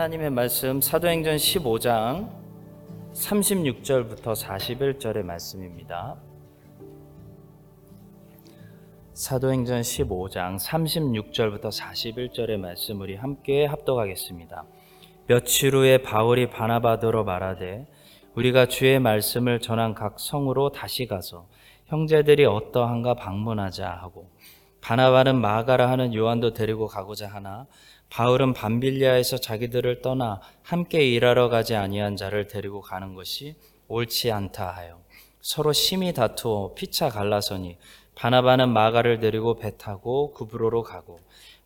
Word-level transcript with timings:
하나님의 0.00 0.30
말씀 0.30 0.80
사도행전 0.80 1.36
15장 1.36 2.30
36절부터 3.12 4.34
41절의 4.34 5.22
말씀입니다. 5.22 6.16
사도행전 9.12 9.82
15장 9.82 10.58
36절부터 10.58 11.68
41절의 11.68 12.56
말씀 12.56 12.98
우리 13.02 13.14
함께 13.14 13.66
합독하겠습니다. 13.66 14.64
며칠 15.26 15.74
후에 15.74 15.98
바울이 15.98 16.48
바나바더로 16.48 17.24
말하되 17.24 17.86
우리가 18.36 18.64
주의 18.64 18.98
말씀을 18.98 19.60
전한 19.60 19.92
각 19.92 20.18
성으로 20.18 20.72
다시 20.72 21.06
가서 21.06 21.46
형제들이 21.88 22.46
어떠한가 22.46 23.12
방문하자 23.16 23.86
하고 23.86 24.30
바나바는 24.80 25.38
마가라 25.38 25.90
하는 25.90 26.14
요한도 26.14 26.54
데리고 26.54 26.86
가고자 26.86 27.28
하나 27.28 27.66
바울은 28.10 28.52
밤빌리아에서 28.54 29.38
자기들을 29.38 30.02
떠나 30.02 30.40
함께 30.62 31.08
일하러 31.08 31.48
가지 31.48 31.74
아니한 31.74 32.16
자를 32.16 32.48
데리고 32.48 32.80
가는 32.80 33.14
것이 33.14 33.54
옳지 33.88 34.30
않다 34.30 34.68
하여 34.70 35.00
서로 35.40 35.72
심히 35.72 36.12
다투어 36.12 36.74
피차 36.74 37.08
갈라서니 37.08 37.78
바나바는 38.14 38.68
마가를 38.68 39.20
데리고 39.20 39.56
배 39.56 39.76
타고 39.78 40.32
구브로로 40.32 40.82
가고 40.82 41.18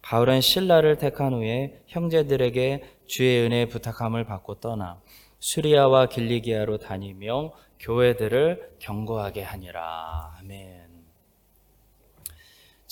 바울은 0.02 0.40
신라를 0.42 0.98
택한 0.98 1.32
후에 1.32 1.82
형제들에게 1.86 2.84
주의 3.06 3.44
은혜 3.44 3.66
부탁함을 3.66 4.24
받고 4.24 4.56
떠나 4.60 5.00
수리아와 5.40 6.06
길리기아로 6.06 6.78
다니며 6.78 7.52
교회들을 7.80 8.76
경고하게 8.78 9.42
하니라. 9.42 10.36
아멘. 10.38 10.83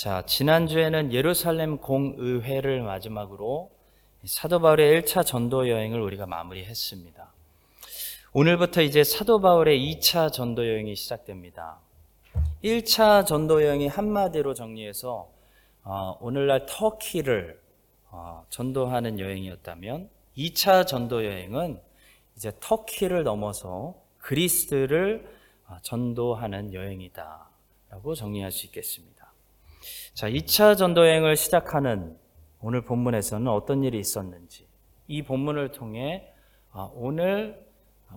자, 0.03 0.25
지난주에는 0.27 1.13
예루살렘 1.13 1.79
공의회를 1.79 2.83
마지막으로 2.83 3.71
사도 4.25 4.59
바울의 4.59 5.01
1차 5.01 5.25
전도 5.25 5.69
여행을 5.69 6.01
우리가 6.01 6.27
마무리했습니다. 6.27 7.33
오늘부터 8.33 8.83
이제 8.83 9.05
사도 9.05 9.41
바울의 9.41 9.79
2차 9.79 10.33
전도 10.33 10.67
여행이 10.67 10.97
시작됩니다. 10.97 11.79
1차 12.65 13.25
전도 13.25 13.63
여행이 13.63 13.87
한마디로 13.87 14.55
정리해서 14.55 15.31
어, 15.85 16.19
오늘날 16.21 16.67
터키를 16.67 17.61
어, 18.11 18.45
전도하는 18.51 19.21
여행이었다면 19.21 20.11
2차 20.37 20.85
전도 20.85 21.25
여행은 21.25 21.81
이제 22.35 22.51
터키를 22.59 23.23
넘어서 23.23 23.95
그리스를 24.19 25.33
어, 25.69 25.77
전도하는 25.83 26.75
여행이다라고 26.75 28.17
정리할 28.17 28.51
수 28.51 28.67
있겠습니다. 28.67 29.12
자, 30.15 30.29
2차 30.29 30.77
전도여행을 30.77 31.37
시작하는 31.37 32.19
오늘 32.61 32.83
본문에서는 32.83 33.49
어떤 33.49 33.83
일이 33.83 33.99
있었는지 33.99 34.67
이 35.09 35.23
본문을 35.23 35.73
통해 35.73 36.31
아, 36.71 36.91
오늘 36.93 37.67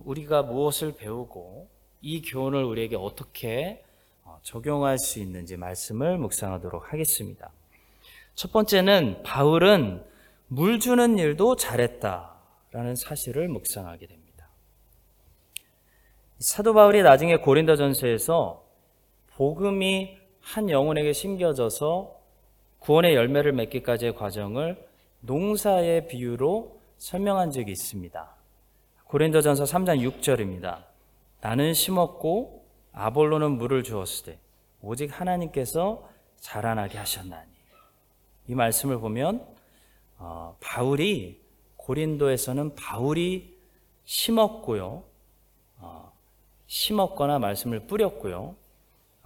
우리가 0.04 0.42
무엇을 0.42 0.94
배우고 0.94 1.70
이 2.02 2.20
교훈을 2.20 2.62
우리에게 2.64 2.96
어떻게 2.96 3.82
어, 4.24 4.38
적용할 4.42 4.98
수 4.98 5.20
있는지 5.20 5.56
말씀을 5.56 6.18
묵상하도록 6.18 6.92
하겠습니다. 6.92 7.50
첫 8.34 8.52
번째는 8.52 9.22
바울은 9.22 10.04
물 10.48 10.78
주는 10.78 11.16
일도 11.16 11.56
잘했다라는 11.56 12.94
사실을 12.94 13.48
묵상하게 13.48 14.06
됩니다. 14.06 14.50
사도 16.40 16.74
바울이 16.74 17.02
나중에 17.02 17.38
고린도전서에서 17.38 18.62
복음이 19.28 20.25
한 20.46 20.70
영혼에게 20.70 21.12
심겨져서 21.12 22.20
구원의 22.78 23.16
열매를 23.16 23.52
맺기까지의 23.52 24.14
과정을 24.14 24.88
농사의 25.20 26.06
비유로 26.06 26.80
설명한 26.98 27.50
적이 27.50 27.72
있습니다. 27.72 28.36
고린도전서 29.06 29.64
3장 29.64 30.08
6절입니다. 30.08 30.84
나는 31.40 31.74
심었고 31.74 32.64
아볼로는 32.92 33.58
물을 33.58 33.82
주었으되 33.82 34.38
오직 34.82 35.20
하나님께서 35.20 36.08
자라나게 36.38 36.96
하셨나니. 36.96 37.50
이 38.46 38.54
말씀을 38.54 39.00
보면 39.00 39.44
어, 40.18 40.56
바울이 40.60 41.40
고린도에서는 41.76 42.76
바울이 42.76 43.58
심었고요. 44.04 45.02
어, 45.78 46.12
심었거나 46.68 47.40
말씀을 47.40 47.88
뿌렸고요. 47.88 48.54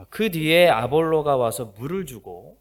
그 0.09 0.31
뒤에 0.31 0.69
아볼로가 0.69 1.37
와서 1.37 1.75
물을 1.77 2.07
주고 2.07 2.57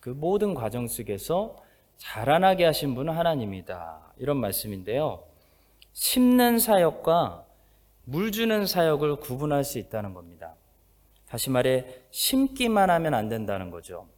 그 0.00 0.08
모든 0.08 0.54
과정 0.54 0.88
속에서 0.88 1.56
자라나게 1.96 2.64
하신 2.64 2.94
분은 2.94 3.14
하나님이다. 3.14 4.14
이런 4.16 4.38
말씀인데요. 4.38 5.22
심는 5.92 6.58
사역과 6.58 7.46
물 8.04 8.32
주는 8.32 8.66
사역을 8.66 9.16
구분할 9.16 9.62
수 9.62 9.78
있다는 9.78 10.12
겁니다. 10.12 10.54
다시 11.28 11.50
말해, 11.50 11.86
심기만 12.10 12.90
하면 12.90 13.14
안 13.14 13.28
된다는 13.28 13.70
거죠. 13.70 14.08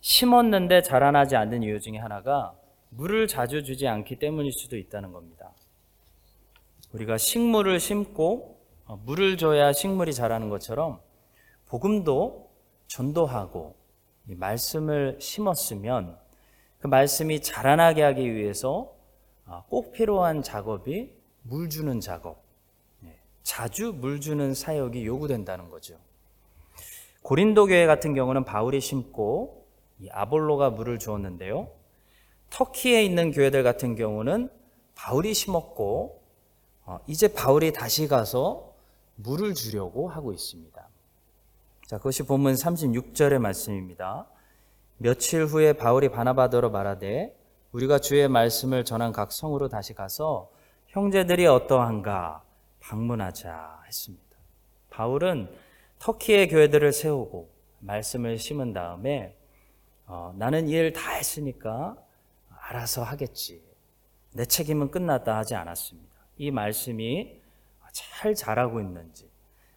심었는데 0.00 0.82
자라나지 0.82 1.36
않는 1.36 1.62
이유 1.62 1.80
중에 1.80 1.98
하나가 1.98 2.54
물을 2.90 3.26
자주 3.26 3.62
주지 3.62 3.86
않기 3.86 4.16
때문일 4.16 4.52
수도 4.52 4.76
있다는 4.76 5.12
겁니다. 5.12 5.52
우리가 6.92 7.18
식물을 7.18 7.78
심고 7.78 8.56
어, 8.86 8.96
물을 9.04 9.36
줘야 9.36 9.72
식물이 9.72 10.12
자라는 10.14 10.48
것처럼 10.48 11.00
복음도 11.66 12.50
전도하고 12.86 13.74
말씀을 14.24 15.18
심었으면 15.20 16.18
그 16.78 16.86
말씀이 16.86 17.40
자라나게 17.40 18.02
하기 18.02 18.34
위해서 18.34 18.94
아, 19.44 19.62
꼭 19.68 19.92
필요한 19.92 20.42
작업이 20.42 21.12
물 21.42 21.70
주는 21.70 22.00
작업, 22.00 22.42
네, 23.00 23.16
자주 23.44 23.92
물 23.92 24.20
주는 24.20 24.54
사역이 24.54 25.06
요구된다는 25.06 25.70
거죠. 25.70 25.96
고린도 27.22 27.66
교회 27.66 27.86
같은 27.86 28.14
경우는 28.14 28.44
바울이 28.44 28.80
심고 28.80 29.66
아볼로가 30.10 30.70
물을 30.70 30.98
주었는데요. 30.98 31.68
터키에 32.50 33.04
있는 33.04 33.30
교회들 33.32 33.62
같은 33.62 33.94
경우는 33.96 34.50
바울이 34.94 35.34
심었고 35.34 36.22
어, 36.84 36.98
이제 37.06 37.28
바울이 37.28 37.72
다시 37.72 38.06
가서 38.08 38.74
물을 39.16 39.54
주려고 39.54 40.08
하고 40.08 40.32
있습니다. 40.32 40.75
자, 41.86 41.98
그것이 41.98 42.24
본문 42.24 42.54
36절의 42.54 43.38
말씀입니다. 43.38 44.26
며칠 44.98 45.44
후에 45.44 45.74
바울이 45.74 46.08
바나바더로 46.08 46.70
말하되 46.70 47.38
우리가 47.70 48.00
주의 48.00 48.26
말씀을 48.26 48.84
전한 48.84 49.12
각 49.12 49.30
성으로 49.30 49.68
다시 49.68 49.94
가서 49.94 50.50
형제들이 50.88 51.46
어떠한가 51.46 52.42
방문하자 52.80 53.82
했습니다. 53.86 54.24
바울은 54.90 55.48
터키의 56.00 56.48
교회들을 56.48 56.92
세우고 56.92 57.50
말씀을 57.78 58.38
심은 58.38 58.72
다음에 58.72 59.36
어, 60.06 60.34
나는 60.36 60.68
일 60.68 60.92
다 60.92 61.12
했으니까 61.12 61.96
알아서 62.68 63.04
하겠지. 63.04 63.62
내 64.34 64.44
책임은 64.44 64.90
끝났다 64.90 65.36
하지 65.36 65.54
않았습니다. 65.54 66.16
이 66.38 66.50
말씀이 66.50 67.40
잘 67.92 68.34
자라고 68.34 68.80
있는지 68.80 69.30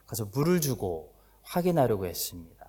가서 0.07 0.25
물을 0.33 0.59
주고 0.59 1.18
확인하려고 1.49 2.05
했습니다. 2.05 2.67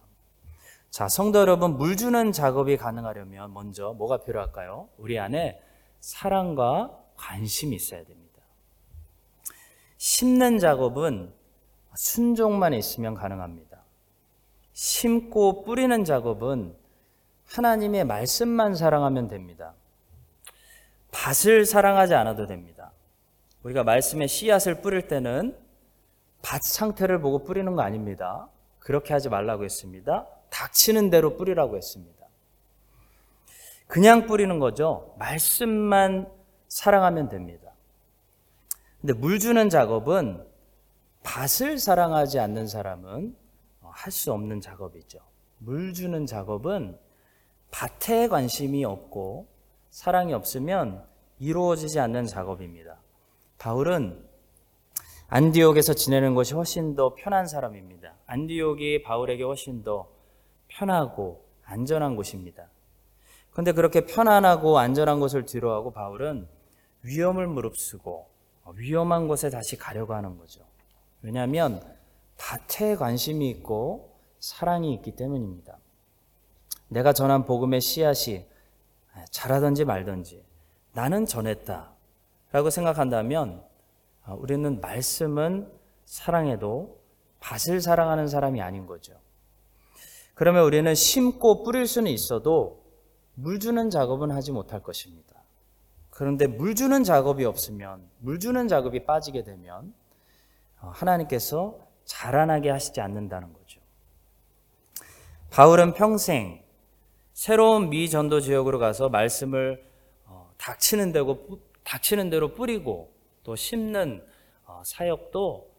자, 0.90 1.08
성도 1.08 1.38
여러분, 1.38 1.76
물 1.76 1.96
주는 1.96 2.32
작업이 2.32 2.76
가능하려면 2.76 3.52
먼저 3.52 3.92
뭐가 3.92 4.24
필요할까요? 4.24 4.88
우리 4.96 5.18
안에 5.18 5.62
사랑과 6.00 6.98
관심이 7.16 7.76
있어야 7.76 8.04
됩니다. 8.04 8.42
심는 9.98 10.58
작업은 10.58 11.32
순종만 11.94 12.72
있으면 12.72 13.14
가능합니다. 13.14 13.82
심고 14.72 15.62
뿌리는 15.62 16.04
작업은 16.04 16.74
하나님의 17.46 18.04
말씀만 18.04 18.74
사랑하면 18.74 19.28
됩니다. 19.28 19.74
밭을 21.12 21.66
사랑하지 21.66 22.14
않아도 22.14 22.46
됩니다. 22.46 22.92
우리가 23.62 23.84
말씀의 23.84 24.28
씨앗을 24.28 24.80
뿌릴 24.80 25.06
때는 25.06 25.56
밭 26.40 26.62
상태를 26.62 27.20
보고 27.20 27.44
뿌리는 27.44 27.74
거 27.74 27.82
아닙니다. 27.82 28.48
그렇게 28.90 29.12
하지 29.12 29.28
말라고 29.28 29.62
했습니다. 29.62 30.26
닥치는 30.50 31.10
대로 31.10 31.36
뿌리라고 31.36 31.76
했습니다. 31.76 32.26
그냥 33.86 34.26
뿌리는 34.26 34.58
거죠. 34.58 35.14
말씀만 35.16 36.28
사랑하면 36.66 37.28
됩니다. 37.28 37.70
근데 39.00 39.12
물 39.12 39.38
주는 39.38 39.70
작업은 39.70 40.44
밭을 41.22 41.78
사랑하지 41.78 42.40
않는 42.40 42.66
사람은 42.66 43.36
할 43.80 44.10
수 44.10 44.32
없는 44.32 44.60
작업이죠. 44.60 45.20
물 45.58 45.94
주는 45.94 46.26
작업은 46.26 46.98
밭에 47.70 48.26
관심이 48.26 48.84
없고 48.84 49.46
사랑이 49.90 50.32
없으면 50.34 51.06
이루어지지 51.38 52.00
않는 52.00 52.26
작업입니다. 52.26 52.96
바울은 53.58 54.28
안디옥에서 55.32 55.94
지내는 55.94 56.34
것이 56.34 56.54
훨씬 56.54 56.96
더 56.96 57.14
편한 57.14 57.46
사람입니다. 57.46 58.16
안디옥이 58.26 59.04
바울에게 59.04 59.44
훨씬 59.44 59.84
더 59.84 60.08
편하고 60.66 61.44
안전한 61.64 62.16
곳입니다. 62.16 62.68
그런데 63.52 63.70
그렇게 63.70 64.06
편안하고 64.06 64.78
안전한 64.78 65.20
곳을 65.20 65.46
뒤로하고 65.46 65.92
바울은 65.92 66.48
위험을 67.02 67.46
무릅쓰고 67.46 68.28
위험한 68.74 69.28
곳에 69.28 69.50
다시 69.50 69.76
가려고 69.76 70.14
하는 70.14 70.36
거죠. 70.36 70.62
왜냐하면 71.22 71.80
밭에 72.36 72.96
관심이 72.96 73.48
있고 73.50 74.18
사랑이 74.40 74.92
있기 74.94 75.12
때문입니다. 75.14 75.78
내가 76.88 77.12
전한 77.12 77.44
복음의 77.44 77.80
씨앗이 77.80 78.46
자라든지 79.30 79.84
말든지 79.84 80.44
나는 80.92 81.24
전했다 81.24 81.92
라고 82.50 82.70
생각한다면 82.70 83.69
우리는 84.28 84.80
말씀은 84.80 85.70
사랑해도 86.04 87.00
밭을 87.40 87.80
사랑하는 87.80 88.28
사람이 88.28 88.60
아닌 88.60 88.86
거죠. 88.86 89.14
그러면 90.34 90.64
우리는 90.64 90.94
심고 90.94 91.64
뿌릴 91.64 91.86
수는 91.86 92.10
있어도 92.10 92.82
물 93.34 93.60
주는 93.60 93.90
작업은 93.90 94.30
하지 94.30 94.52
못할 94.52 94.82
것입니다. 94.82 95.42
그런데 96.10 96.46
물 96.46 96.74
주는 96.74 97.02
작업이 97.02 97.44
없으면, 97.44 98.08
물 98.18 98.38
주는 98.38 98.68
작업이 98.68 99.06
빠지게 99.06 99.42
되면 99.44 99.94
하나님께서 100.76 101.78
자라나게 102.04 102.70
하시지 102.70 103.00
않는다는 103.00 103.52
거죠. 103.52 103.80
바울은 105.50 105.94
평생 105.94 106.62
새로운 107.32 107.88
미 107.88 108.10
전도 108.10 108.40
지역으로 108.40 108.78
가서 108.78 109.08
말씀을 109.08 109.82
닥치는 110.58 111.12
대로, 111.12 111.38
닥치는 111.84 112.28
대로 112.28 112.52
뿌리고 112.52 113.12
또 113.42 113.56
심는 113.56 114.24
사역도 114.84 115.70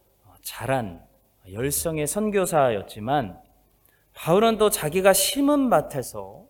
잘한 0.42 1.06
열성의 1.52 2.08
선교사였지만 2.08 3.42
바울은 4.13 4.58
또 4.58 4.69
자기가 4.69 5.13
심은 5.13 5.69
밭에서 5.69 6.46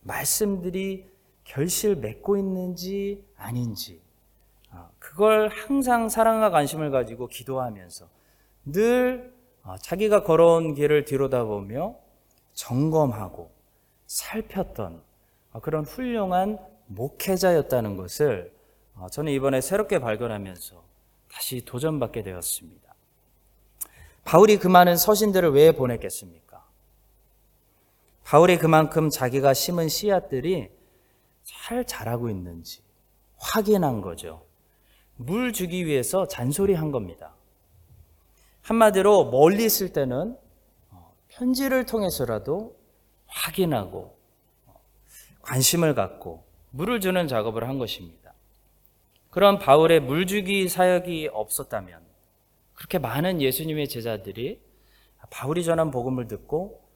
말씀들이 0.00 1.10
결실 1.44 1.96
맺고 1.96 2.36
있는지 2.36 3.24
아닌지 3.36 4.02
그걸 4.98 5.48
항상 5.48 6.08
사랑과 6.08 6.50
관심을 6.50 6.90
가지고 6.90 7.26
기도하면서 7.28 8.08
늘 8.66 9.34
자기가 9.80 10.22
걸어온 10.24 10.74
길을 10.74 11.04
뒤로다보며 11.04 11.96
점검하고 12.52 13.50
살폈던 14.06 15.02
그런 15.62 15.84
훌륭한 15.84 16.58
목회자였다는 16.86 17.96
것을 17.96 18.52
저는 19.10 19.32
이번에 19.32 19.60
새롭게 19.60 19.98
발견하면서 19.98 20.82
다시 21.30 21.64
도전받게 21.64 22.22
되었습니다. 22.22 22.94
바울이 24.24 24.58
그 24.58 24.68
많은 24.68 24.96
서신들을 24.96 25.52
왜 25.52 25.72
보냈겠습니까? 25.72 26.64
바울이 28.24 28.58
그만큼 28.58 29.10
자기가 29.10 29.52
심은 29.54 29.88
씨앗들이 29.88 30.70
잘 31.42 31.84
자라고 31.84 32.30
있는지 32.30 32.82
확인한 33.36 34.00
거죠. 34.00 34.46
물 35.16 35.52
주기 35.52 35.86
위해서 35.86 36.28
잔소리 36.28 36.74
한 36.74 36.92
겁니다. 36.92 37.34
한마디로 38.62 39.30
멀리 39.30 39.64
있을 39.64 39.92
때는 39.92 40.38
편지를 41.28 41.84
통해서라도 41.84 42.76
확인하고 43.26 44.16
관심을 45.40 45.94
갖고 45.94 46.44
물을 46.70 47.00
주는 47.00 47.26
작업을 47.26 47.68
한 47.68 47.78
것입니다. 47.78 48.21
그런 49.32 49.58
바울의 49.58 50.00
물주기 50.00 50.68
사역이 50.68 51.30
없었다면 51.32 52.02
그렇게 52.74 52.98
많은 52.98 53.40
예수님의 53.40 53.88
제자들이 53.88 54.60
바울이 55.30 55.64
전한 55.64 55.90
복음을 55.90 56.28
듣고 56.28 56.86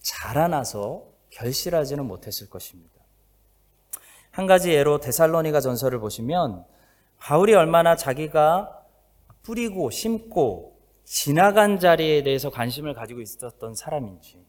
자라나서 0.00 1.06
결실하지는 1.28 2.06
못했을 2.06 2.48
것입니다. 2.48 2.94
한 4.30 4.46
가지 4.46 4.70
예로 4.70 5.00
데살로니가 5.00 5.60
전설을 5.60 5.98
보시면 6.00 6.64
바울이 7.18 7.52
얼마나 7.52 7.94
자기가 7.94 8.82
뿌리고 9.42 9.90
심고 9.90 10.80
지나간 11.04 11.78
자리에 11.78 12.22
대해서 12.22 12.48
관심을 12.48 12.94
가지고 12.94 13.20
있었던 13.20 13.74
사람인지 13.74 14.42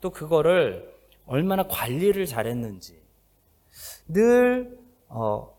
또 0.00 0.10
그거를 0.10 0.92
얼마나 1.26 1.68
관리를 1.68 2.26
잘했는지 2.26 3.00
늘 4.08 4.76
어, 5.06 5.51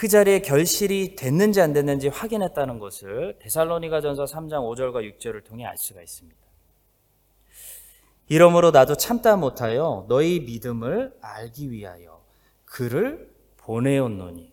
그 0.00 0.08
자리에 0.08 0.40
결실이 0.40 1.14
됐는지 1.14 1.60
안 1.60 1.74
됐는지 1.74 2.08
확인했다는 2.08 2.78
것을 2.78 3.36
데살로니가 3.38 4.00
전서 4.00 4.24
3장 4.24 4.62
5절과 4.62 5.18
6절을 5.18 5.44
통해 5.44 5.66
알 5.66 5.76
수가 5.76 6.00
있습니다. 6.00 6.40
이러므로 8.30 8.70
나도 8.70 8.94
참다 8.94 9.36
못하여 9.36 10.06
너희 10.08 10.40
믿음을 10.40 11.14
알기 11.20 11.70
위하여 11.70 12.22
그를 12.64 13.30
보내었노니 13.58 14.50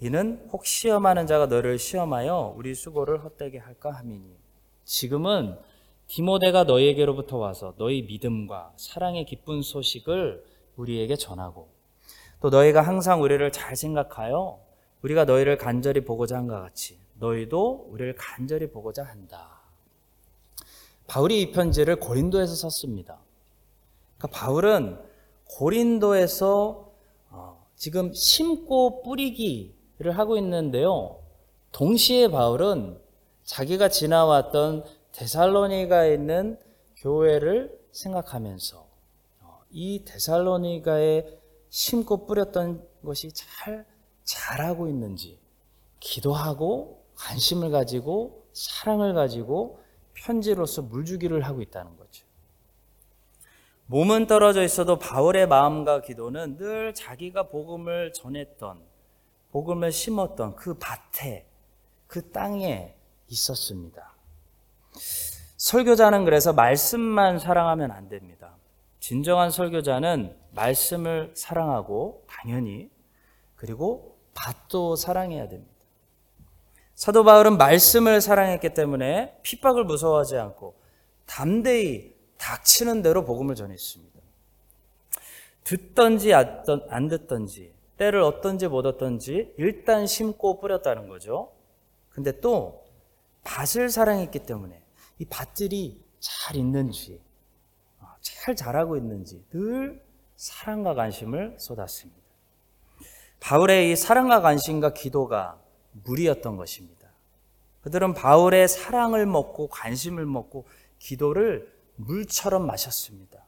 이는 0.00 0.48
혹 0.50 0.64
시험하는 0.64 1.26
자가 1.26 1.44
너를 1.44 1.78
시험하여 1.78 2.54
우리 2.56 2.74
수고를 2.74 3.22
헛되게 3.22 3.58
할까 3.58 3.90
함이니 3.90 4.34
지금은 4.86 5.58
디모데가 6.06 6.64
너희에게로부터 6.64 7.36
와서 7.36 7.74
너희 7.76 8.00
믿음과 8.00 8.72
사랑의 8.78 9.26
기쁜 9.26 9.60
소식을 9.60 10.42
우리에게 10.76 11.16
전하고 11.16 11.68
또 12.40 12.48
너희가 12.48 12.80
항상 12.80 13.20
우리를 13.20 13.52
잘 13.52 13.76
생각하여 13.76 14.64
우리가 15.06 15.24
너희를 15.24 15.56
간절히 15.56 16.04
보고자 16.04 16.36
한것 16.36 16.60
같이 16.60 16.98
너희도 17.20 17.86
우리를 17.90 18.16
간절히 18.16 18.68
보고자 18.70 19.04
한다. 19.04 19.60
바울이 21.06 21.40
이 21.40 21.52
편지를 21.52 22.00
고린도에서 22.00 22.54
썼습니다. 22.54 23.20
그러니까 24.18 24.38
바울은 24.38 24.98
고린도에서 25.44 26.92
지금 27.76 28.12
심고 28.12 29.02
뿌리기를 29.02 30.10
하고 30.12 30.36
있는데요. 30.38 31.20
동시에 31.70 32.28
바울은 32.28 32.98
자기가 33.44 33.88
지나왔던 33.88 34.84
데살로니가에 35.12 36.14
있는 36.14 36.58
교회를 36.96 37.78
생각하면서 37.92 38.84
이 39.70 40.04
데살로니가에 40.04 41.38
심고 41.68 42.26
뿌렸던 42.26 42.84
것이 43.04 43.30
잘 43.32 43.86
자라고 44.26 44.88
있는지 44.88 45.40
기도하고 46.00 47.06
관심을 47.14 47.70
가지고 47.70 48.46
사랑을 48.52 49.14
가지고 49.14 49.82
편지로서 50.12 50.82
물주기를 50.82 51.42
하고 51.42 51.62
있다는 51.62 51.96
거죠. 51.96 52.26
몸은 53.86 54.26
떨어져 54.26 54.62
있어도 54.64 54.98
바울의 54.98 55.46
마음과 55.46 56.02
기도는 56.02 56.56
늘 56.58 56.92
자기가 56.92 57.44
복음을 57.44 58.12
전했던 58.12 58.82
복음을 59.52 59.92
심었던 59.92 60.56
그 60.56 60.74
밭에 60.74 61.46
그 62.08 62.30
땅에 62.30 62.96
있었습니다. 63.28 64.12
설교자는 65.56 66.24
그래서 66.24 66.52
말씀만 66.52 67.38
사랑하면 67.38 67.92
안 67.92 68.08
됩니다. 68.08 68.56
진정한 68.98 69.50
설교자는 69.50 70.36
말씀을 70.50 71.32
사랑하고 71.36 72.24
당연히 72.28 72.90
그리고 73.54 74.15
밭도 74.36 74.96
사랑해야 74.96 75.48
됩니다. 75.48 75.72
사도 76.94 77.24
바울은 77.24 77.58
말씀을 77.58 78.20
사랑했기 78.20 78.72
때문에 78.74 79.38
핍박을 79.42 79.84
무서워하지 79.84 80.36
않고 80.38 80.74
담대히 81.26 82.14
닥치는 82.38 83.02
대로 83.02 83.24
복음을 83.24 83.54
전했습니다. 83.54 84.20
듣던지 85.64 86.32
안 86.32 87.08
듣던지 87.08 87.74
때를 87.96 88.22
얻던지 88.22 88.68
못 88.68 88.86
얻던지 88.86 89.52
일단 89.58 90.06
심고 90.06 90.60
뿌렸다는 90.60 91.08
거죠. 91.08 91.52
근데 92.10 92.40
또 92.40 92.84
밭을 93.42 93.90
사랑했기 93.90 94.40
때문에 94.40 94.82
이 95.18 95.24
밭들이 95.24 96.02
잘 96.20 96.56
있는지 96.56 97.20
잘 98.20 98.56
자라고 98.56 98.96
있는지 98.96 99.44
늘 99.50 100.02
사랑과 100.36 100.94
관심을 100.94 101.56
쏟았습니다. 101.58 102.25
바울의 103.40 103.92
이 103.92 103.96
사랑과 103.96 104.40
관심과 104.40 104.94
기도가 104.94 105.60
물이었던 106.04 106.56
것입니다. 106.56 107.08
그들은 107.82 108.14
바울의 108.14 108.66
사랑을 108.68 109.26
먹고 109.26 109.68
관심을 109.68 110.26
먹고 110.26 110.66
기도를 110.98 111.72
물처럼 111.96 112.66
마셨습니다. 112.66 113.44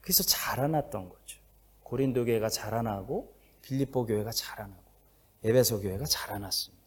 그래서 0.00 0.22
자라났던 0.22 1.08
거죠. 1.08 1.38
고린도 1.82 2.24
교회가 2.24 2.48
자라나고 2.48 3.34
빌립보 3.62 4.06
교회가 4.06 4.32
자라나고 4.32 4.82
에베소 5.44 5.80
교회가 5.80 6.04
자라났습니다. 6.04 6.84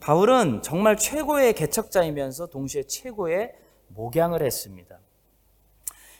바울은 0.00 0.62
정말 0.62 0.96
최고의 0.96 1.54
개척자이면서 1.54 2.46
동시에 2.46 2.84
최고의 2.84 3.54
목양을 3.88 4.42
했습니다. 4.42 5.00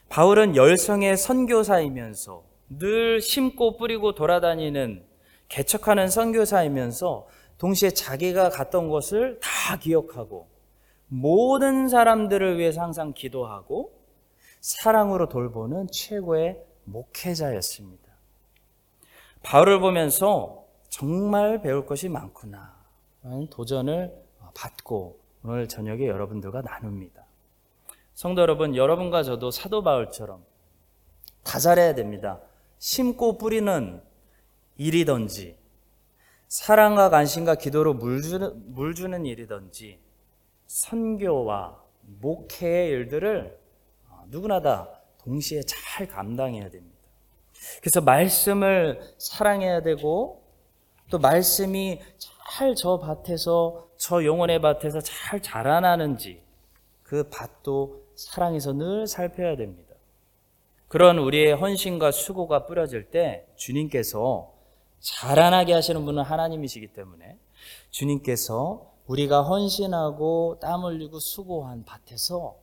바울은 0.09 0.57
열성의 0.57 1.17
선교사이면서 1.17 2.45
늘 2.69 3.21
심고 3.21 3.77
뿌리고 3.77 4.15
돌아다니는 4.15 5.05
개척하는 5.49 6.09
선교사이면서 6.09 7.27
동시에 7.59 7.91
자기가 7.91 8.51
갔던 8.51 8.89
곳을 8.89 9.41
다 9.41 9.79
기억하고 9.79 10.49
모든 11.09 11.89
사람들을 11.89 12.59
위해서 12.59 12.83
항상 12.83 13.13
기도하고 13.15 13.93
사랑으로 14.61 15.29
돌보는 15.29 15.87
최고의 15.93 16.61
목회자였습니다. 16.85 18.05
바울을 19.43 19.81
보면서 19.81 20.65
정말 20.89 21.63
배울 21.63 21.87
것이 21.87 22.09
많구나. 22.09 22.75
라는 23.23 23.49
도전을 23.49 24.13
받고 24.55 25.21
오늘 25.45 25.69
저녁에 25.69 26.07
여러분들과 26.07 26.63
나눕니다. 26.63 27.25
성도 28.15 28.43
여러분, 28.43 28.75
여러분과 28.75 29.23
저도 29.23 29.51
사도 29.51 29.83
바울처럼 29.83 30.45
다 31.45 31.59
잘해야 31.59 31.95
됩니다. 31.95 32.41
심고 32.87 33.37
뿌리는 33.37 34.01
일이든지, 34.77 35.59
사랑과 36.47 37.11
관심과 37.11 37.57
기도로 37.57 37.95
물 37.95 38.23
주는, 38.23 38.63
물 38.73 38.95
주는 38.95 39.27
일이든지, 39.27 39.99
선교와 40.69 41.83
목회의 42.21 42.91
일들을 42.91 43.59
누구나 44.29 44.61
다 44.61 44.89
동시에 45.19 45.63
잘 45.63 46.07
감당해야 46.07 46.71
됩니다. 46.71 46.97
그래서 47.81 48.01
말씀을 48.01 49.01
사랑해야 49.19 49.83
되고, 49.83 50.45
또 51.11 51.19
말씀이 51.19 51.99
잘 52.47 52.77
저 52.77 53.01
밭에서, 53.01 53.91
저 53.97 54.25
영혼의 54.25 54.61
밭에서 54.61 55.01
잘 55.01 55.43
자라나는지, 55.43 56.41
그 57.03 57.29
밭도 57.31 58.07
사랑해서 58.15 58.75
늘 58.75 59.09
살펴야 59.09 59.57
됩니다. 59.57 59.86
그런 60.89 61.19
우리의 61.19 61.53
헌신과 61.55 62.13
수고가 62.13 62.67
뿌려질 62.67 63.11
때 63.11 63.47
주님께서 63.57 64.53
자라나게 65.01 65.73
하시는 65.73 66.05
분은 66.05 66.23
하나님이시기 66.23 66.89
때문에 66.89 67.39
주님께서 67.91 68.93
우리가 69.07 69.43
헌신하고 69.43 70.59
땀 70.61 70.85
흘리고 70.85 71.19
수고한 71.19 71.85
밭에서 71.85 72.57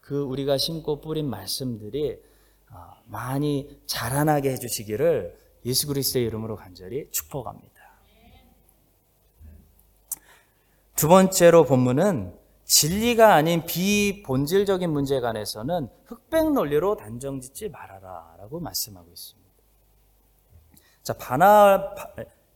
그 0.00 0.22
우리가 0.22 0.56
심고 0.56 1.00
뿌린 1.00 1.28
말씀들이 1.28 2.18
아, 2.70 3.00
많이 3.06 3.80
자라나게 3.86 4.50
해주시기를 4.52 5.36
예수 5.64 5.86
그리스도의 5.86 6.26
이름으로 6.26 6.56
간절히 6.56 7.10
축복합니다. 7.10 7.74
두 10.96 11.08
번째로 11.08 11.64
본문은 11.64 12.36
진리가 12.68 13.34
아닌 13.34 13.64
비본질적인 13.64 14.90
문제에 14.90 15.20
관해서는 15.20 15.88
흑백 16.04 16.52
논리로 16.52 16.96
단정 16.96 17.40
짓지 17.40 17.70
말아라 17.70 18.34
라고 18.38 18.60
말씀하고 18.60 19.08
있습니다. 19.10 19.48
자, 21.02 21.14
바나, 21.14 21.94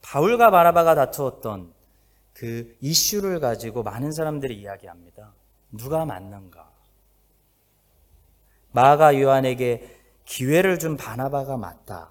바울과 0.03 0.51
바나바가 0.51 0.95
다투었던 0.95 1.73
그 2.35 2.77
이슈를 2.81 3.41
가지고 3.41 3.83
많은 3.83 4.13
사람들이 4.13 4.55
이야기합니다. 4.61 5.33
누가 5.71 6.05
맞는가? 6.05 6.71
마가 8.73 9.19
요한에게 9.19 9.99
기회를 10.27 10.79
준 10.79 10.99
바나바가 10.99 11.57
맞다. 11.57 12.11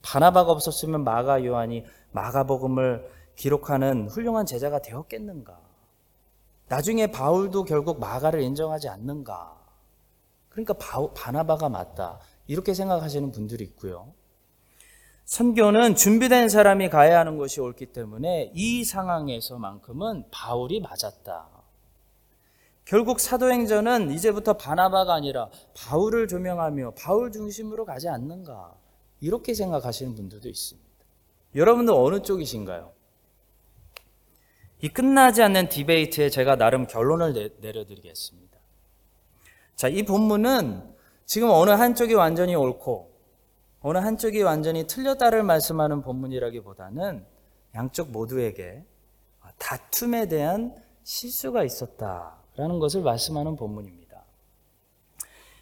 바나바가 0.00 0.50
없었으면 0.50 1.04
마가 1.04 1.44
요한이 1.44 1.84
마가복음을 2.12 3.10
기록하는 3.36 4.08
훌륭한 4.08 4.46
제자가 4.46 4.80
되었겠는가? 4.80 5.61
나중에 6.72 7.08
바울도 7.08 7.64
결국 7.64 8.00
마가를 8.00 8.40
인정하지 8.40 8.88
않는가? 8.88 9.60
그러니까 10.48 10.72
바, 10.72 11.06
바나바가 11.12 11.68
맞다. 11.68 12.18
이렇게 12.46 12.72
생각하시는 12.72 13.30
분들이 13.30 13.62
있고요. 13.64 14.14
선교는 15.26 15.96
준비된 15.96 16.48
사람이 16.48 16.88
가야 16.88 17.18
하는 17.18 17.36
것이 17.36 17.60
옳기 17.60 17.92
때문에 17.92 18.52
이 18.54 18.84
상황에서만큼은 18.84 20.30
바울이 20.30 20.80
맞았다. 20.80 21.46
결국 22.86 23.20
사도행전은 23.20 24.10
이제부터 24.10 24.54
바나바가 24.54 25.12
아니라 25.12 25.50
바울을 25.76 26.26
조명하며 26.26 26.94
바울 26.96 27.32
중심으로 27.32 27.84
가지 27.84 28.08
않는가. 28.08 28.74
이렇게 29.20 29.52
생각하시는 29.52 30.14
분들도 30.14 30.48
있습니다. 30.48 30.88
여러분들 31.54 31.92
어느 31.92 32.22
쪽이신가요? 32.22 33.01
이 34.82 34.88
끝나지 34.88 35.42
않는 35.44 35.68
디베이트에 35.68 36.28
제가 36.28 36.56
나름 36.56 36.88
결론을 36.88 37.52
내려드리겠습니다. 37.60 38.58
자, 39.76 39.86
이 39.86 40.02
본문은 40.02 40.92
지금 41.24 41.50
어느 41.50 41.70
한쪽이 41.70 42.14
완전히 42.14 42.56
옳고 42.56 43.12
어느 43.80 43.98
한쪽이 43.98 44.42
완전히 44.42 44.88
틀렸다를 44.88 45.44
말씀하는 45.44 46.02
본문이라기보다는 46.02 47.24
양쪽 47.76 48.10
모두에게 48.10 48.84
다툼에 49.58 50.26
대한 50.26 50.74
실수가 51.04 51.62
있었다라는 51.62 52.80
것을 52.80 53.02
말씀하는 53.02 53.54
본문입니다. 53.54 54.24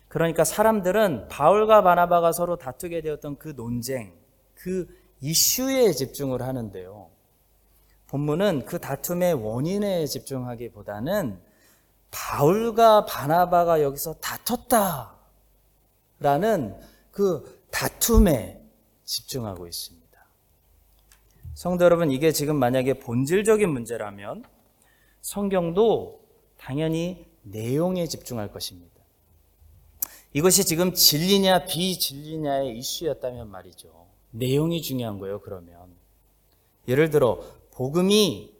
그러니까 0.09 0.45
사람들은 0.45 1.29
바울과 1.29 1.83
바나바가 1.83 2.33
서로 2.33 2.57
다투게 2.57 3.03
되었던 3.03 3.37
그 3.37 3.49
논쟁, 3.55 4.15
그 4.55 4.89
이슈에 5.21 5.93
집중을 5.93 6.41
하는데요. 6.41 7.20
본문은 8.11 8.67
그 8.67 8.81
다툼의 8.81 9.35
원인에 9.35 10.05
집중하기보다는 10.05 11.41
바울과 12.11 13.05
바나바가 13.05 13.83
여기서 13.83 14.15
다퉜다라는 14.15 15.17
그 17.13 17.63
다툼에 17.71 18.61
집중하고 19.05 19.69
있습니다. 19.69 20.01
성도 21.55 21.85
여러분, 21.85 22.11
이게 22.11 22.33
지금 22.33 22.57
만약에 22.57 22.95
본질적인 22.95 23.69
문제라면 23.69 24.45
성경도 25.21 26.27
당연히 26.57 27.29
내용에 27.43 28.09
집중할 28.09 28.51
것입니다. 28.51 28.91
이것이 30.33 30.65
지금 30.65 30.95
진리냐 30.95 31.67
비진리냐의 31.67 32.77
이슈였다면 32.77 33.49
말이죠. 33.49 34.09
내용이 34.33 34.83
중요한 34.83 35.21
거예요, 35.21 35.41
그러면. 35.41 35.95
예를 36.89 37.11
들어, 37.11 37.60
복음이 37.73 38.55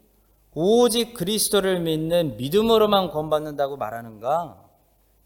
오직 0.53 1.13
그리스도를 1.13 1.79
믿는 1.79 2.37
믿음으로만 2.37 3.09
구원받는다고 3.09 3.77
말하는가? 3.77 4.57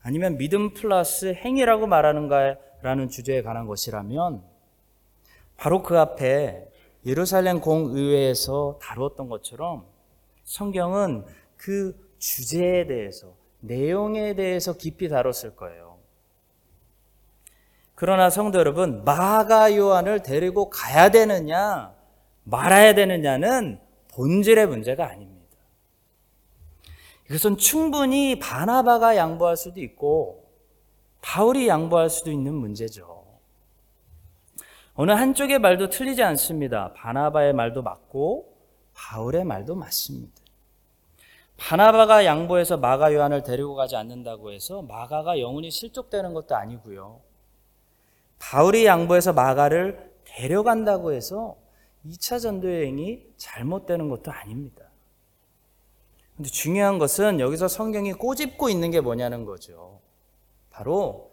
아니면 0.01 0.37
믿음 0.37 0.73
플러스 0.73 1.33
행위라고 1.33 1.87
말하는가라는 1.87 3.09
주제에 3.09 3.41
관한 3.41 3.65
것이라면 3.65 4.43
바로 5.57 5.81
그 5.81 5.97
앞에 5.97 6.69
예루살렘 7.05 7.59
공의회에서 7.59 8.79
다루었던 8.81 9.29
것처럼 9.29 9.85
성경은 10.43 11.25
그 11.57 11.95
주제에 12.19 12.85
대해서 12.85 13.33
내용에 13.61 14.35
대해서 14.35 14.73
깊이 14.73 15.09
다뤘을 15.09 15.55
거예요. 15.55 15.97
그러나 17.95 18.29
성도 18.29 18.59
여러분, 18.59 19.03
마가 19.05 19.75
요한을 19.75 20.21
데리고 20.21 20.69
가야 20.69 21.09
되느냐, 21.09 21.94
말아야 22.45 22.93
되느냐는 22.95 23.79
본질의 24.13 24.67
문제가 24.67 25.09
아닙니다. 25.09 25.35
이것은 27.29 27.57
충분히 27.57 28.39
바나바가 28.39 29.17
양보할 29.17 29.57
수도 29.57 29.81
있고 29.81 30.45
바울이 31.21 31.67
양보할 31.67 32.09
수도 32.09 32.31
있는 32.31 32.53
문제죠. 32.53 33.25
어느 34.93 35.11
한쪽의 35.11 35.59
말도 35.59 35.89
틀리지 35.89 36.23
않습니다. 36.23 36.93
바나바의 36.93 37.53
말도 37.53 37.81
맞고 37.81 38.53
바울의 38.93 39.43
말도 39.43 39.75
맞습니다. 39.75 40.33
바나바가 41.57 42.25
양보해서 42.25 42.77
마가 42.77 43.13
요한을 43.13 43.43
데리고 43.43 43.75
가지 43.75 43.95
않는다고 43.95 44.51
해서 44.51 44.83
마가가 44.83 45.39
영혼이 45.39 45.71
실족되는 45.71 46.33
것도 46.33 46.55
아니고요. 46.55 47.21
바울이 48.39 48.85
양보해서 48.85 49.33
마가를 49.33 50.13
데려간다고 50.25 51.11
해서 51.11 51.55
2차 52.05 52.39
전도 52.39 52.71
여행이 52.71 53.25
잘못되는 53.37 54.09
것도 54.09 54.31
아닙니다. 54.31 54.85
근데 56.35 56.49
중요한 56.49 56.99
것은 56.99 57.39
여기서 57.39 57.67
성경이 57.67 58.13
꼬집고 58.13 58.69
있는 58.69 58.91
게 58.91 58.99
뭐냐는 59.01 59.45
거죠. 59.45 60.01
바로 60.69 61.31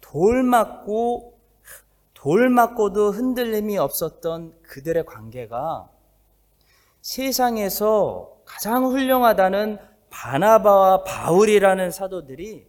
돌 0.00 0.42
맞고 0.42 1.38
돌 2.12 2.50
맞고도 2.50 3.12
흔들림이 3.12 3.78
없었던 3.78 4.60
그들의 4.62 5.06
관계가 5.06 5.90
세상에서 7.00 8.36
가장 8.44 8.84
훌륭하다는 8.86 9.78
바나바와 10.10 11.04
바울이라는 11.04 11.90
사도들이 11.90 12.66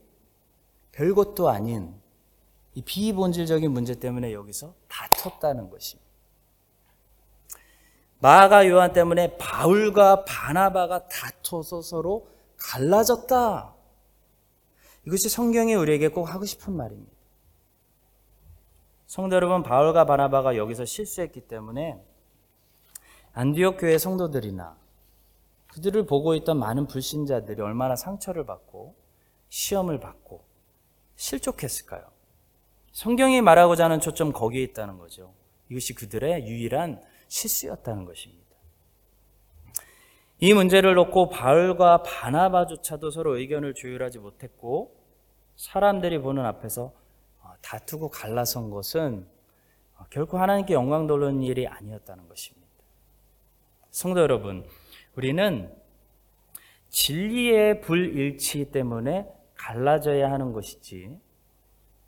별것도 0.92 1.50
아닌 1.50 1.94
이 2.74 2.82
비본질적인 2.82 3.72
문제 3.72 3.96
때문에 3.96 4.34
여기서 4.34 4.74
다퉜다는 4.88 5.70
것입니다. 5.70 6.07
마가 8.20 8.68
요한 8.68 8.94
때문에 8.94 9.38
바울과 9.38 10.26
바나바가 10.26 11.08
다퉈서 11.08 11.82
서로 11.82 12.28
갈라졌다. 12.58 13.76
이것이 15.06 15.30
성경이 15.30 15.76
우리에게 15.76 16.10
꼭 16.10 16.26
하고 16.26 16.46
싶은 16.46 16.74
말입니다. 16.74 17.12
성도 19.06 19.36
여러분, 19.36 19.64
바울과 19.64 20.06
바나바가 20.06 20.58
여기서 20.58 20.86
실수했기 20.86 21.42
때문에 21.42 22.04
안디옥 23.34 23.78
교회 23.80 23.98
성도들이나 23.98 24.76
그들을 25.74 26.06
보고 26.08 26.34
있던 26.36 26.58
많은 26.58 26.88
불신자들이 26.88 27.62
얼마나 27.62 27.96
상처를 27.96 28.46
받고 28.46 28.96
시험을 29.50 30.00
받고 30.00 30.44
실족했을까요? 31.16 32.04
성경이 32.92 33.42
말하고자 33.42 33.86
하는 33.86 34.00
초점 34.00 34.34
거기에 34.34 34.64
있다는 34.64 34.98
거죠. 34.98 35.34
이것이 35.70 35.94
그들의 35.94 36.48
유일한 36.48 37.02
실수였다는 37.28 38.06
것입니다. 38.06 38.48
이 40.40 40.54
문제를 40.54 40.94
놓고 40.94 41.30
바울과 41.30 42.04
바나바조차도 42.04 43.10
서로 43.10 43.38
의견을 43.38 43.74
조율하지 43.74 44.20
못했고 44.20 44.96
사람들이 45.56 46.20
보는 46.20 46.46
앞에서 46.46 46.94
어, 47.42 47.54
다투고 47.62 48.10
갈라선 48.10 48.70
것은 48.70 49.28
어, 49.98 50.06
결코 50.12 50.38
하나님께 50.38 50.74
영광 50.76 51.08
돌리는 51.08 51.42
일이 51.42 51.68
아니었다는 51.68 52.28
것입니다. 52.28 52.68
성도 53.90 54.22
여러분, 54.22 54.64
우리는 55.16 55.74
진리의 56.90 57.82
불일치 57.82 58.72
때문에 58.72 59.28
갈라져야 59.56 60.32
하는 60.32 60.54
것이지 60.54 61.20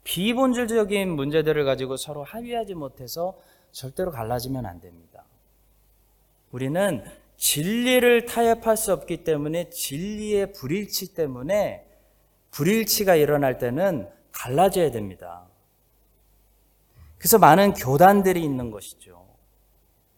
비본질적인 0.04 1.10
문제들을 1.10 1.66
가지고 1.66 1.98
서로 1.98 2.24
합의하지 2.24 2.76
못해서 2.76 3.40
절대로 3.72 4.12
갈라지면 4.12 4.66
안 4.66 4.80
됩니다. 4.80 5.24
우리는 6.52 7.04
진리를 7.38 8.26
타협할 8.26 8.76
수 8.76 8.92
없기 8.92 9.24
때문에 9.24 9.70
진리의 9.70 10.54
불일치 10.54 11.14
때문에 11.14 11.88
불일치가 12.52 13.16
일어날 13.16 13.58
때는 13.58 14.10
갈라져야 14.32 14.92
됩니다. 14.92 15.48
그래서 17.18 17.38
많은 17.38 17.74
교단들이 17.74 18.44
있는 18.44 18.72
것이죠. 18.72 19.26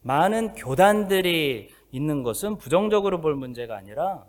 많은 0.01 0.53
교단들이 0.55 1.70
있는 1.91 2.24
것은 2.24 2.58
부정적으로 2.58 3.22
볼 3.22 3.36
문제가 3.36 3.75
아니라 3.75 4.25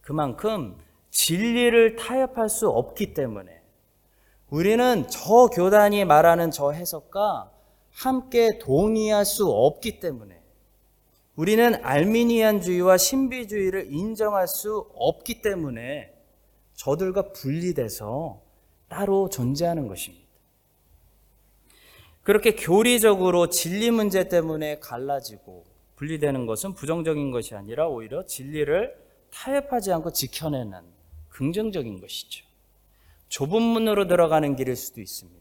그만큼 0.00 0.76
진리를 1.10 1.96
타협할 1.96 2.48
수 2.48 2.68
없기 2.68 3.14
때문에 3.14 3.62
우리는 4.50 5.06
저 5.08 5.46
교단이 5.46 6.04
말하는 6.04 6.50
저 6.50 6.72
해석과 6.72 7.52
함께 7.98 8.58
동의할 8.60 9.24
수 9.24 9.48
없기 9.48 9.98
때문에 9.98 10.40
우리는 11.34 11.74
알미니안주의와 11.84 12.96
신비주의를 12.96 13.92
인정할 13.92 14.46
수 14.46 14.88
없기 14.94 15.42
때문에 15.42 16.12
저들과 16.74 17.32
분리돼서 17.32 18.40
따로 18.88 19.28
존재하는 19.28 19.88
것입니다. 19.88 20.26
그렇게 22.22 22.54
교리적으로 22.54 23.48
진리 23.48 23.90
문제 23.90 24.28
때문에 24.28 24.78
갈라지고 24.78 25.64
분리되는 25.96 26.46
것은 26.46 26.74
부정적인 26.74 27.32
것이 27.32 27.56
아니라 27.56 27.88
오히려 27.88 28.24
진리를 28.24 28.94
타협하지 29.32 29.92
않고 29.92 30.12
지켜내는 30.12 30.82
긍정적인 31.30 32.00
것이죠. 32.00 32.46
좁은 33.28 33.60
문으로 33.60 34.06
들어가는 34.06 34.54
길일 34.54 34.76
수도 34.76 35.00
있습니다. 35.00 35.37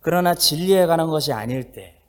그러나 0.00 0.34
진리에 0.34 0.86
관한 0.86 1.08
것이 1.08 1.32
아닐 1.32 1.72
때 1.72 2.00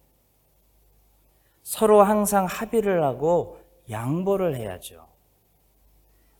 서로 1.63 2.03
항상 2.03 2.45
합의를 2.45 3.03
하고 3.03 3.59
양보를 3.89 4.55
해야죠. 4.55 5.07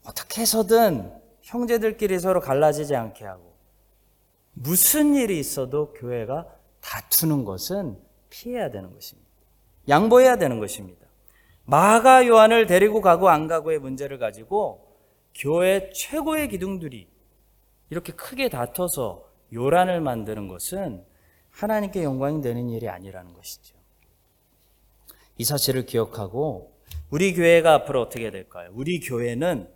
어떻게 0.06 0.42
해서든 0.42 1.14
형제들끼리 1.42 2.20
서로 2.20 2.42
갈라지지 2.42 2.96
않게 2.96 3.26
하고 3.26 3.56
무슨 4.54 5.16
일이 5.16 5.40
있어도 5.40 5.94
교회가 5.94 6.48
다투는 6.82 7.46
것은 7.46 8.00
피해야 8.30 8.72
되는 8.72 8.94
것입니다. 8.94 9.30
양보해야 9.88 10.38
되는 10.38 10.60
것입니다. 10.60 11.06
마가 11.66 12.26
요한을 12.26 12.66
데리고 12.66 13.02
가고 13.02 13.30
안 13.30 13.48
가고의 13.48 13.80
문제를 13.80 14.18
가지고 14.18 14.96
교회 15.36 15.92
최고의 15.92 16.50
기둥들이 16.50 17.08
이렇게 17.90 18.14
크게 18.14 18.50
다퉈서 18.50 19.26
요란을 19.54 20.02
만드는 20.02 20.48
것은 20.48 21.06
하나님께 21.60 22.04
영광이 22.04 22.41
되는 22.41 22.69
일이 22.69 22.88
아니라는 22.88 23.34
것이죠. 23.34 23.76
이 25.38 25.43
사실을 25.43 25.86
기억하고 25.86 26.72
우리 27.10 27.34
교회가 27.34 27.74
앞으로 27.74 28.02
어떻게 28.02 28.32
될까요? 28.32 28.69
우리 28.74 29.02
교회는 29.02 29.69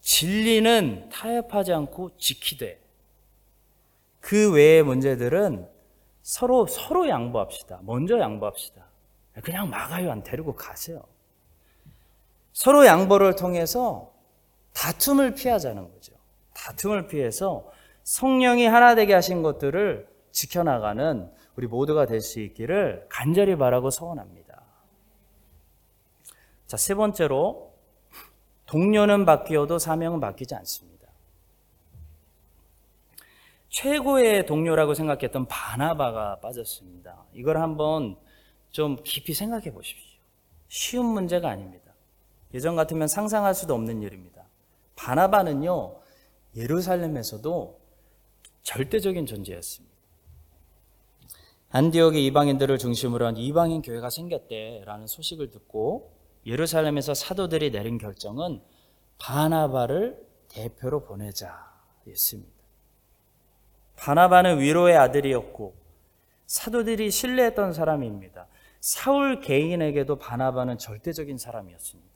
진리는 0.00 1.08
타협하지 1.08 1.72
않고 1.72 2.16
지키되 2.16 2.80
그 4.20 4.52
외의 4.52 4.82
문제들은 4.82 5.68
서로 6.22 6.66
서로 6.66 7.08
양보합시다. 7.08 7.80
먼저 7.82 8.18
양보합시다. 8.18 8.86
그냥 9.42 9.68
막아요 9.68 10.12
안 10.12 10.22
데리고 10.22 10.54
가세요. 10.54 11.02
서로 12.52 12.86
양보를 12.86 13.34
통해서 13.34 14.12
다툼을 14.72 15.34
피하자는 15.34 15.90
거죠. 15.92 16.12
다툼을 16.54 17.08
피해서 17.08 17.68
성령이 18.04 18.66
하나 18.66 18.94
되게 18.94 19.12
하신 19.12 19.42
것들을 19.42 20.13
지켜나가는 20.34 21.32
우리 21.56 21.66
모두가 21.66 22.06
될 22.06 22.20
수 22.20 22.40
있기를 22.40 23.06
간절히 23.08 23.56
바라고 23.56 23.90
소원합니다. 23.90 24.62
자, 26.66 26.76
세 26.76 26.94
번째로 26.94 27.72
동료는 28.66 29.24
바뀌어도 29.24 29.78
사명은 29.78 30.20
바뀌지 30.20 30.54
않습니다. 30.56 31.08
최고의 33.68 34.46
동료라고 34.46 34.94
생각했던 34.94 35.46
바나바가 35.46 36.40
빠졌습니다. 36.40 37.24
이걸 37.32 37.58
한번 37.58 38.16
좀 38.70 38.96
깊이 39.04 39.34
생각해 39.34 39.72
보십시오. 39.72 40.20
쉬운 40.68 41.06
문제가 41.06 41.50
아닙니다. 41.50 41.92
예전 42.54 42.76
같으면 42.76 43.06
상상할 43.08 43.54
수도 43.54 43.74
없는 43.74 44.02
일입니다. 44.02 44.44
바나바는요, 44.96 46.00
예루살렘에서도 46.56 47.80
절대적인 48.62 49.26
존재였습니다. 49.26 49.93
안디옥의 51.76 52.24
이방인들을 52.26 52.78
중심으로 52.78 53.26
한 53.26 53.36
이방인 53.36 53.82
교회가 53.82 54.08
생겼대라는 54.08 55.08
소식을 55.08 55.50
듣고 55.50 56.16
예루살렘에서 56.46 57.14
사도들이 57.14 57.72
내린 57.72 57.98
결정은 57.98 58.62
바나바를 59.18 60.24
대표로 60.46 61.02
보내자였습니다. 61.02 62.52
바나바는 63.96 64.60
위로의 64.60 64.96
아들이었고 64.96 65.74
사도들이 66.46 67.10
신뢰했던 67.10 67.72
사람입니다. 67.72 68.46
사울 68.78 69.40
개인에게도 69.40 70.16
바나바는 70.16 70.78
절대적인 70.78 71.38
사람이었습니다. 71.38 72.14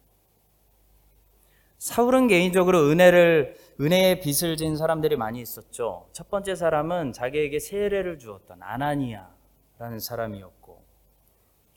사울은 1.78 2.28
개인적으로 2.28 2.88
은혜를 2.90 3.56
은혜의 3.80 4.20
빚을 4.20 4.56
진 4.56 4.76
사람들이 4.76 5.16
많이 5.16 5.40
있었죠. 5.40 6.08
첫 6.12 6.30
번째 6.30 6.54
사람은 6.54 7.12
자기에게 7.12 7.58
세례를 7.58 8.20
주었던 8.20 8.62
아나니아 8.62 9.37
라는 9.78 10.00
사람이었고 10.00 10.82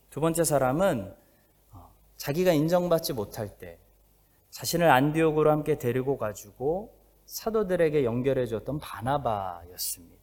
두 0.10 0.20
번째 0.20 0.44
사람은 0.44 1.16
자기가 2.18 2.52
인정받지 2.52 3.14
못할 3.14 3.58
때 3.58 3.80
자신을 4.50 4.90
안디옥으로 4.90 5.50
함께 5.50 5.78
데리고 5.78 6.18
가지고 6.18 7.00
사도들에게 7.26 8.04
연결해 8.04 8.46
줬던 8.46 8.80
바나바였습니다. 8.80 10.22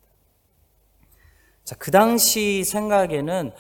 자, 1.64 1.76
그 1.76 1.90
당시 1.90 2.64
생각에는 2.64 3.52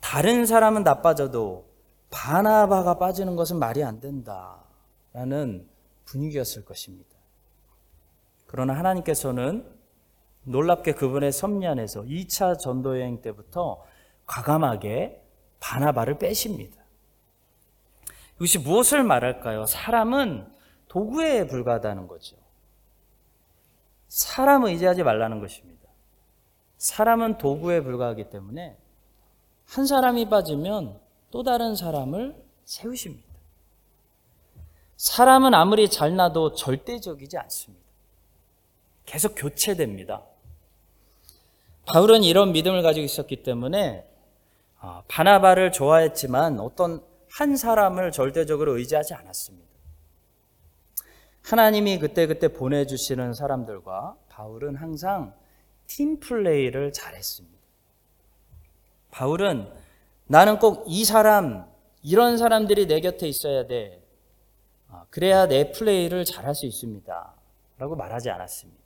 다른 0.00 0.46
사람은 0.46 0.82
나빠져도 0.82 1.68
바나바가 2.10 2.98
빠지는 2.98 3.36
것은 3.36 3.58
말이 3.58 3.84
안 3.84 4.00
된다라는 4.00 5.68
분위기였을 6.04 6.64
것입니다. 6.64 7.16
그러나 8.46 8.76
하나님께서는 8.76 9.79
놀랍게 10.50 10.94
그분의 10.94 11.32
섭리 11.32 11.66
안에서 11.66 12.02
2차 12.02 12.58
전도 12.58 12.98
여행 12.98 13.22
때부터 13.22 13.84
과감하게 14.26 15.22
바나바를 15.60 16.18
빼십니다. 16.18 16.76
이것이 18.36 18.58
무엇을 18.58 19.04
말할까요? 19.04 19.66
사람은 19.66 20.50
도구에 20.88 21.46
불과하다는 21.46 22.08
거죠. 22.08 22.36
사람을 24.08 24.70
의지하지 24.70 25.02
말라는 25.04 25.40
것입니다. 25.40 25.88
사람은 26.78 27.38
도구에 27.38 27.82
불과하기 27.82 28.30
때문에 28.30 28.76
한 29.66 29.86
사람이 29.86 30.28
빠지면 30.28 30.98
또 31.30 31.42
다른 31.44 31.76
사람을 31.76 32.34
세우십니다. 32.64 33.28
사람은 34.96 35.54
아무리 35.54 35.88
잘나도 35.88 36.54
절대적이지 36.54 37.38
않습니다. 37.38 37.84
계속 39.06 39.34
교체됩니다. 39.36 40.22
바울은 41.86 42.22
이런 42.22 42.52
믿음을 42.52 42.82
가지고 42.82 43.04
있었기 43.04 43.42
때문에 43.42 44.06
아, 44.78 45.02
바나바를 45.08 45.72
좋아했지만 45.72 46.60
어떤 46.60 47.02
한 47.28 47.56
사람을 47.56 48.12
절대적으로 48.12 48.78
의지하지 48.78 49.14
않았습니다. 49.14 49.68
하나님이 51.42 51.98
그때그때 51.98 52.48
보내주시는 52.48 53.34
사람들과 53.34 54.16
바울은 54.28 54.76
항상 54.76 55.34
팀플레이를 55.86 56.92
잘했습니다. 56.92 57.58
바울은 59.10 59.70
나는 60.26 60.58
꼭 60.58 60.84
이 60.86 61.04
사람, 61.04 61.68
이런 62.02 62.38
사람들이 62.38 62.86
내 62.86 63.00
곁에 63.00 63.26
있어야 63.26 63.66
돼. 63.66 64.02
아, 64.88 65.04
그래야 65.10 65.46
내 65.46 65.72
플레이를 65.72 66.24
잘할 66.24 66.54
수 66.54 66.66
있습니다. 66.66 67.34
라고 67.78 67.96
말하지 67.96 68.30
않았습니다. 68.30 68.79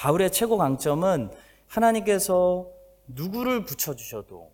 바울의 0.00 0.32
최고 0.32 0.56
강점은 0.56 1.30
하나님께서 1.66 2.66
누구를 3.08 3.66
붙여주셔도 3.66 4.50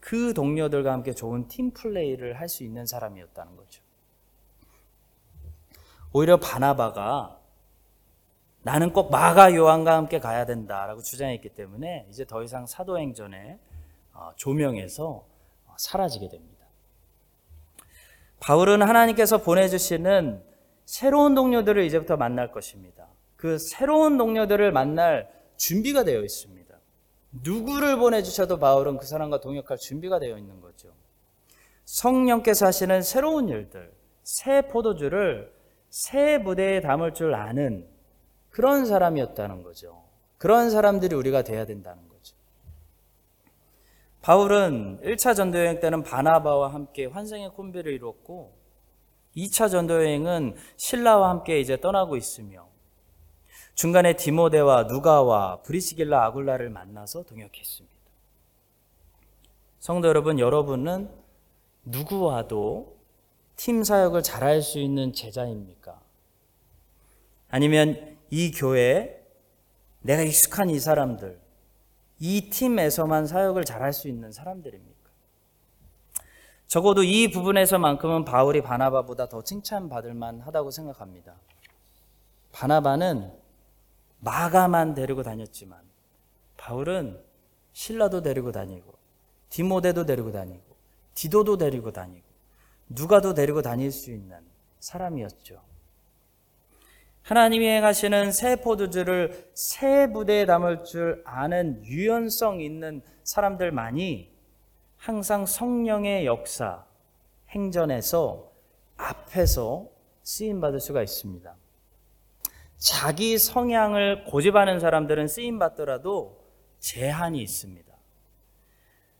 그 0.00 0.32
동료들과 0.32 0.90
함께 0.90 1.12
좋은 1.12 1.46
팀 1.46 1.72
플레이를 1.72 2.40
할 2.40 2.48
수 2.48 2.64
있는 2.64 2.86
사람이었다는 2.86 3.54
거죠. 3.54 3.82
오히려 6.14 6.38
바나바가 6.38 7.38
나는 8.62 8.94
꼭 8.94 9.10
마가 9.10 9.54
요한과 9.54 9.94
함께 9.94 10.18
가야 10.18 10.46
된다라고 10.46 11.02
주장했기 11.02 11.50
때문에 11.50 12.06
이제 12.08 12.24
더 12.24 12.42
이상 12.42 12.64
사도행전에 12.64 13.58
어, 14.14 14.32
조명에서 14.36 15.26
사라지게 15.76 16.30
됩니다. 16.30 16.66
바울은 18.40 18.80
하나님께서 18.80 19.42
보내주시는 19.42 20.42
새로운 20.86 21.34
동료들을 21.34 21.84
이제부터 21.84 22.16
만날 22.16 22.50
것입니다. 22.50 23.11
그 23.42 23.58
새로운 23.58 24.18
동료들을 24.18 24.70
만날 24.70 25.28
준비가 25.56 26.04
되어 26.04 26.22
있습니다. 26.22 26.76
누구를 27.42 27.96
보내주셔도 27.96 28.60
바울은 28.60 28.98
그 28.98 29.04
사람과 29.04 29.40
동역할 29.40 29.78
준비가 29.78 30.20
되어 30.20 30.38
있는 30.38 30.60
거죠. 30.60 30.92
성령께서 31.84 32.66
하시는 32.66 33.02
새로운 33.02 33.48
일들, 33.48 33.92
새 34.22 34.68
포도주를 34.68 35.52
새 35.90 36.38
무대에 36.38 36.80
담을 36.82 37.14
줄 37.14 37.34
아는 37.34 37.88
그런 38.48 38.86
사람이었다는 38.86 39.64
거죠. 39.64 40.04
그런 40.38 40.70
사람들이 40.70 41.16
우리가 41.16 41.42
돼야 41.42 41.66
된다는 41.66 42.08
거죠. 42.08 42.36
바울은 44.20 45.00
1차 45.02 45.34
전도여행 45.34 45.80
때는 45.80 46.04
바나바와 46.04 46.72
함께 46.72 47.06
환생의 47.06 47.50
콤비를 47.50 47.92
이루었고 47.92 48.52
2차 49.36 49.68
전도여행은 49.68 50.54
신라와 50.76 51.30
함께 51.30 51.58
이제 51.58 51.80
떠나고 51.80 52.16
있으며 52.16 52.70
중간에 53.74 54.16
디모데와 54.16 54.84
누가와 54.84 55.62
브리시길라 55.62 56.24
아굴라를 56.26 56.70
만나서 56.70 57.22
동역했습니다. 57.24 57.96
성도 59.78 60.08
여러분, 60.08 60.38
여러분은 60.38 61.10
누구와도 61.84 62.96
팀 63.56 63.82
사역을 63.82 64.22
잘할 64.22 64.62
수 64.62 64.78
있는 64.78 65.12
제자입니까? 65.12 66.00
아니면 67.48 68.16
이 68.30 68.50
교회 68.52 69.20
내가 70.00 70.22
익숙한 70.22 70.70
이 70.70 70.78
사람들, 70.78 71.40
이 72.18 72.50
팀에서만 72.50 73.26
사역을 73.26 73.64
잘할 73.64 73.92
수 73.92 74.08
있는 74.08 74.30
사람들입니까? 74.30 74.92
적어도 76.66 77.02
이 77.02 77.30
부분에서만큼은 77.30 78.24
바울이 78.24 78.62
바나바보다 78.62 79.28
더 79.28 79.42
칭찬받을 79.42 80.14
만하다고 80.14 80.70
생각합니다. 80.70 81.34
바나바는 82.52 83.41
마가만 84.24 84.94
데리고 84.94 85.22
다녔지만 85.24 85.80
바울은 86.56 87.20
신라도 87.72 88.22
데리고 88.22 88.52
다니고 88.52 88.94
디모데도 89.50 90.06
데리고 90.06 90.30
다니고 90.30 90.62
디도도 91.14 91.58
데리고 91.58 91.90
다니고 91.90 92.24
누가도 92.88 93.34
데리고 93.34 93.62
다닐 93.62 93.90
수 93.90 94.12
있는 94.12 94.38
사람이었죠. 94.78 95.60
하나님이 97.22 97.66
행하시는 97.66 98.32
새 98.32 98.56
포도주를 98.56 99.50
새 99.54 100.10
부대에 100.12 100.46
담을 100.46 100.84
줄 100.84 101.22
아는 101.24 101.84
유연성 101.84 102.60
있는 102.60 103.02
사람들만이 103.24 104.30
항상 104.98 105.46
성령의 105.46 106.26
역사, 106.26 106.84
행전에서 107.50 108.52
앞에서 108.96 109.88
쓰임 110.22 110.60
받을 110.60 110.80
수가 110.80 111.02
있습니다. 111.02 111.54
자기 112.82 113.38
성향을 113.38 114.24
고집하는 114.24 114.80
사람들은 114.80 115.28
쓰임 115.28 115.60
받더라도 115.60 116.44
제한이 116.80 117.40
있습니다. 117.40 117.92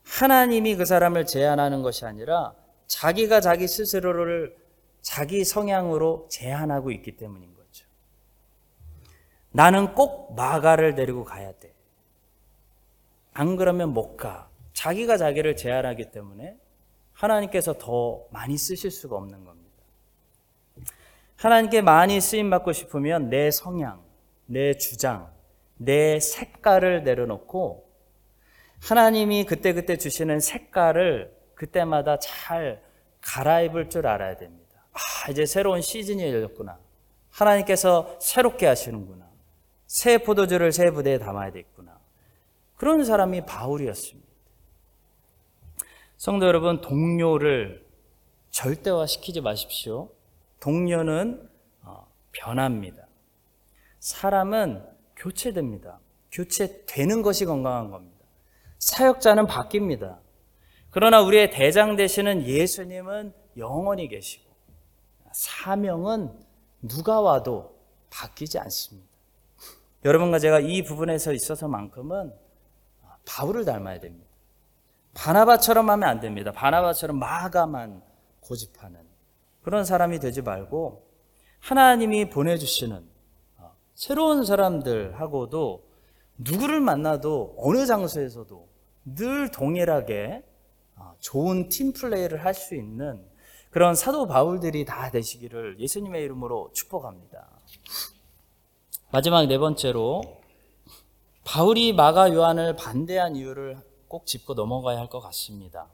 하나님이 0.05 0.75
그 0.75 0.85
사람을 0.85 1.27
제한하는 1.27 1.83
것이 1.83 2.05
아니라 2.05 2.57
자기가 2.89 3.41
자기 3.41 3.69
스스로를 3.69 4.57
자기 5.01 5.45
성향으로 5.45 6.27
제한하고 6.29 6.91
있기 6.91 7.17
때문인 7.17 7.55
거죠. 7.55 7.87
나는 9.53 9.95
꼭 9.95 10.35
마가를 10.35 10.97
데리고 10.97 11.23
가야 11.23 11.53
돼. 11.53 11.73
안 13.33 13.55
그러면 13.55 13.91
못 13.91 14.17
가. 14.17 14.51
자기가 14.73 15.17
자기를 15.17 15.55
제한하기 15.55 16.11
때문에 16.11 16.57
하나님께서 17.13 17.75
더 17.75 18.25
많이 18.31 18.59
쓰실 18.59 18.91
수가 18.91 19.15
없는 19.15 19.45
겁니다. 19.45 19.62
하나님께 21.37 21.83
많이 21.83 22.21
쓰임 22.21 22.51
받고 22.51 22.73
싶으면 22.73 23.29
내 23.31 23.51
성향, 23.51 24.03
내 24.47 24.75
주장, 24.75 25.33
내 25.77 26.21
색깔을 26.21 27.03
내려놓고 27.03 27.91
하나님이 28.81 29.45
그때그때 29.45 29.97
주시는 29.97 30.41
색깔을 30.41 31.35
그때마다 31.55 32.19
잘 32.19 32.83
갈아입을 33.21 33.89
줄 33.89 34.07
알아야 34.07 34.37
됩니다. 34.37 34.87
아, 34.93 35.31
이제 35.31 35.47
새로운 35.47 35.81
시즌이 35.81 36.23
열렸구나. 36.23 36.79
하나님께서 37.31 38.19
새롭게 38.21 38.67
하시는구나. 38.67 39.31
새 39.87 40.19
포도주를 40.19 40.73
새 40.73 40.91
부대에 40.91 41.19
담아야 41.19 41.53
되겠구나. 41.53 41.99
그런 42.77 43.05
사람이 43.05 43.47
바울이었습니다. 43.47 44.29
성도 46.17 46.47
여러분, 46.47 46.81
동료를 46.81 47.87
절대화시키지 48.51 49.41
마십시오. 49.41 50.11
동료는 50.63 51.51
어, 51.83 52.07
변합니다. 52.31 53.09
사람은 53.99 54.87
교체됩니다. 55.17 55.99
교체되는 56.31 57.23
것이 57.23 57.45
건강한 57.45 57.91
겁니다. 57.91 58.25
사역자는 58.79 59.49
바뀝니다. 59.49 60.21
그러나 60.91 61.21
우리의 61.21 61.51
대장 61.51 61.97
되시는 61.97 62.47
예수님은 62.47 63.35
영원히 63.57 64.07
계시고 64.09 64.51
사명은 65.33 66.33
누가 66.83 67.21
와도 67.21 67.77
바뀌지 68.11 68.59
않습니다. 68.61 69.11
여러분과 70.05 70.39
제가 70.39 70.61
이 70.61 70.85
부분에서 70.85 71.33
있어서만큼은 71.33 72.33
바울을 73.27 73.65
닮아야 73.65 73.99
됩니다. 73.99 74.31
바나바처럼 75.15 75.91
하면 75.91 76.09
안 76.09 76.21
됩니다. 76.21 76.53
바나바처럼 76.53 77.19
마가만 77.19 78.03
고집하는 78.41 79.12
그런 79.63 79.85
사람이 79.85 80.19
되지 80.19 80.43
말고 80.43 81.07
하나님이 81.61 82.31
보내주시는 82.31 83.09
어, 83.59 83.77
새로운 83.95 84.45
사람들하고도 84.45 85.85
누구를 86.39 86.81
만나도 86.81 87.55
어느 87.59 87.87
장소에서도 87.87 88.69
늘 89.05 89.51
동일하게 89.51 90.43
어, 90.97 91.15
좋은 91.21 91.69
팀 91.69 91.93
플레이를 91.93 92.45
할 92.45 92.55
수 92.55 92.75
있는 92.75 93.25
그런 93.71 93.95
사도 93.95 94.27
바울들이 94.27 94.85
다 94.85 95.11
되시기를 95.11 95.81
예수님의 95.81 96.23
이름으로 96.25 96.71
축복합니다. 96.75 97.49
마지막 99.11 99.47
네 99.47 99.57
번째로 99.59 100.23
바울이 101.45 101.93
마가 101.93 102.33
요한을 102.35 102.77
반대한 102.77 103.35
이유를 103.37 103.79
꼭 104.09 104.27
짚고 104.27 104.55
넘어가야 104.55 104.99
할 104.99 105.09
것 105.09 105.21
같습니다. 105.21 105.89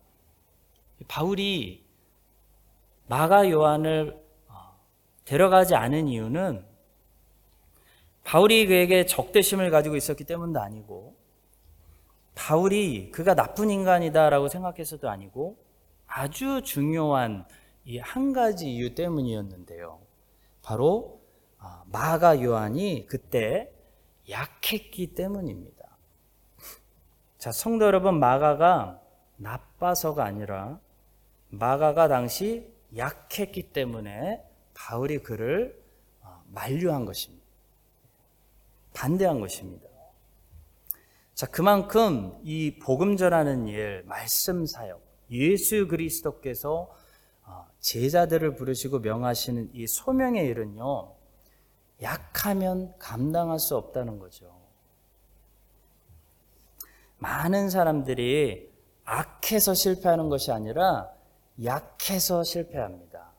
바울이 1.07 1.85
마가 3.09 3.51
요한을 3.51 4.23
어, 4.49 4.79
데려가지 5.25 5.75
않은 5.75 6.09
이유는 6.09 6.65
바울이 8.25 8.67
그에게 8.67 9.07
적대심을 9.07 9.71
가지고 9.71 9.97
있었기 9.97 10.25
때문도 10.25 10.61
아니고 10.61 11.17
바울이 12.35 13.11
그가 13.11 13.35
나쁜 13.35 13.71
인간이다라고 13.71 14.49
생각해서도 14.49 15.09
아니고 15.09 15.57
아주 16.07 16.63
중요한 16.63 17.47
이 17.85 17.99
한 17.99 18.35
가지 18.35 18.71
이유 18.71 18.95
때문이었는데요. 18.95 19.99
바로 20.63 21.23
어, 21.59 21.83
마가 21.87 22.43
요한이 22.43 23.07
그때 23.09 23.73
약했기 24.29 25.15
때문입니다. 25.15 25.85
자, 27.39 27.51
성도 27.51 27.87
여러분, 27.87 28.19
마가가 28.19 29.01
나빠서가 29.37 30.25
아니라 30.25 30.79
마가가 31.49 32.09
당시 32.09 32.71
약했기 32.97 33.73
때문에 33.73 34.43
바울이 34.75 35.19
그를 35.19 35.83
어, 36.23 36.43
만류한 36.49 37.05
것입니다. 37.05 37.45
반대한 38.95 39.41
것입니다. 39.41 39.89
자, 41.35 41.47
그만큼 41.47 42.37
이 42.43 42.79
복음 42.81 43.17
전하는 43.17 43.69
일, 43.69 44.03
말씀 44.07 44.67
사역, 44.67 45.01
예수 45.31 45.87
그리스도께서 45.87 46.91
어, 47.45 47.67
제자들을 47.81 48.57
부르시고 48.57 49.01
명하시는 49.01 49.71
이 49.73 49.87
소명의 49.87 50.47
일은요, 50.47 51.15
약하면 52.03 52.95
감당할 52.99 53.59
수 53.59 53.77
없다는 53.77 54.19
거죠. 54.19 54.57
많은 57.19 57.71
사람들이 57.71 58.73
악해서 59.05 59.75
실패하는 59.75 60.29
것이 60.29 60.53
아니라 60.53 61.11
약해서 61.65 62.45
실패합니다. 62.45 63.33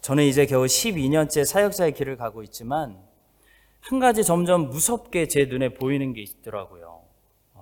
저는 0.00 0.24
이제 0.24 0.46
겨우 0.46 0.64
12년째 0.64 1.44
사역자의 1.44 1.92
길을 1.94 2.16
가고 2.16 2.42
있지만 2.42 2.98
한 3.80 3.98
가지 3.98 4.24
점점 4.24 4.68
무섭게 4.68 5.28
제 5.28 5.44
눈에 5.46 5.74
보이는 5.74 6.12
게 6.12 6.22
있더라고요. 6.22 7.02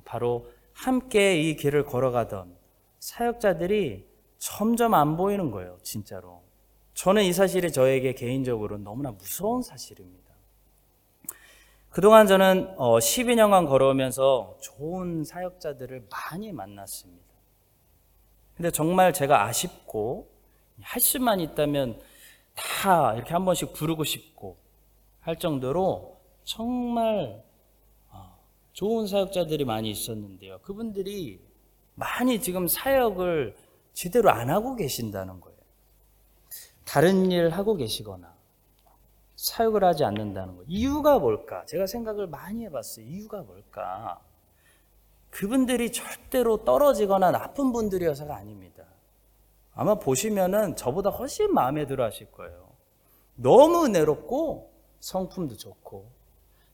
바로 0.05 0.51
함께 0.73 1.41
이 1.41 1.57
길을 1.57 1.85
걸어가던 1.85 2.57
사역자들이 3.01 4.07
점점 4.39 4.95
안 4.95 5.17
보이는 5.17 5.51
거예요, 5.51 5.79
진짜로. 5.83 6.43
저는 6.95 7.25
이 7.25 7.33
사실이 7.33 7.73
저에게 7.73 8.15
개인적으로 8.15 8.79
너무나 8.79 9.13
무서운 9.13 9.63
사실입니다. 9.63 10.29
그동안 11.91 12.27
저는 12.27 12.77
12년간 12.77 13.69
걸어오면서 13.69 14.59
좋은 14.61 15.25
사역자들을 15.25 16.09
많이 16.11 16.53
만났습니다. 16.53 17.28
근데 18.59 18.73
정말 18.73 19.13
제가 19.13 19.45
아쉽고 19.45 20.29
할 20.81 21.01
수만 21.01 21.39
있다면 21.39 22.01
다 22.57 23.15
이렇게 23.15 23.33
한 23.33 23.45
번씩 23.45 23.73
부르고 23.73 24.03
싶고 24.03 24.57
할 25.21 25.39
정도로 25.39 26.21
정말 26.43 27.45
어, 28.11 28.37
좋은 28.73 29.07
사역자들이 29.07 29.65
많이 29.65 29.89
있었는데요. 29.91 30.59
그분들이 30.63 31.41
많이 31.95 32.41
지금 32.41 32.67
사역을 32.67 33.57
제대로 33.93 34.31
안 34.31 34.51
하고 34.51 34.75
계신다는 34.75 35.41
거예요. 35.41 35.59
다른 36.85 37.31
일 37.31 37.51
하고 37.51 37.77
계시거나 37.77 38.35
사역을 39.37 39.85
하지 39.85 40.03
않는다는 40.03 40.57
거예요. 40.57 40.65
이유가 40.67 41.21
뭘까? 41.21 41.65
제가 41.67 41.87
생각을 41.87 42.27
많이 42.27 42.65
해봤어요. 42.65 43.07
이유가 43.07 43.43
뭘까? 43.43 44.21
그분들이 45.39 45.93
절대로 45.93 46.65
떨어지거나 46.65 47.31
나쁜 47.31 47.73
분들이어서가 47.73 48.35
아닙니다. 48.35 48.83
아마 49.73 49.95
보시면은 49.95 50.75
저보다 50.75 51.11
훨씬 51.11 51.55
마음에 51.55 51.87
들어 51.87 52.03
하실 52.05 52.29
거예요. 52.33 52.71
너무 53.37 53.85
은혜롭고 53.85 54.73
성품도 54.99 55.57
좋고 55.57 56.11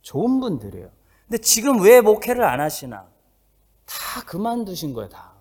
좋은 0.00 0.40
분들이에요. 0.40 0.88
근데 1.28 1.36
지금 1.42 1.82
왜 1.82 2.00
목회를 2.00 2.42
안 2.42 2.62
하시나? 2.62 3.06
다 3.84 4.22
그만두신 4.26 4.94
거예요, 4.94 5.10
다. 5.10 5.34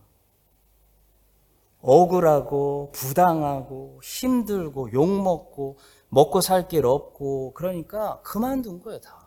억울하고 1.81 2.91
부당하고 2.91 4.01
힘들고 4.03 4.91
욕먹고 4.91 5.77
먹고 6.09 6.41
살 6.41 6.67
길 6.67 6.85
없고 6.85 7.53
그러니까 7.53 8.19
그만둔 8.21 8.81
거예요, 8.81 8.99
다. 8.99 9.22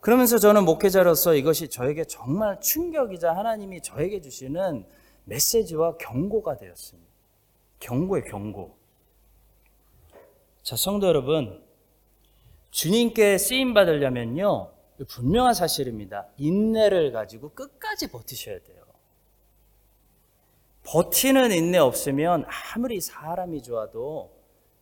그러면서 0.00 0.38
저는 0.38 0.64
목회자로서 0.64 1.34
이것이 1.34 1.68
저에게 1.68 2.04
정말 2.04 2.60
충격이자 2.60 3.36
하나님이 3.36 3.82
저에게 3.82 4.20
주시는 4.20 4.86
메시지와 5.24 5.96
경고가 5.96 6.56
되었습니다. 6.56 7.08
경고의 7.80 8.24
경고. 8.24 8.76
자, 10.62 10.76
성도 10.76 11.06
여러분, 11.06 11.62
주님께 12.70 13.38
쓰임 13.38 13.74
받으려면요, 13.74 14.72
분명한 15.08 15.54
사실입니다. 15.54 16.28
인내를 16.36 17.12
가지고 17.12 17.50
끝까지 17.50 18.10
버티셔야 18.10 18.58
돼요. 18.60 18.84
버티는 20.84 21.52
인내 21.52 21.78
없으면 21.78 22.46
아무리 22.74 23.00
사람이 23.00 23.62
좋아도 23.62 24.32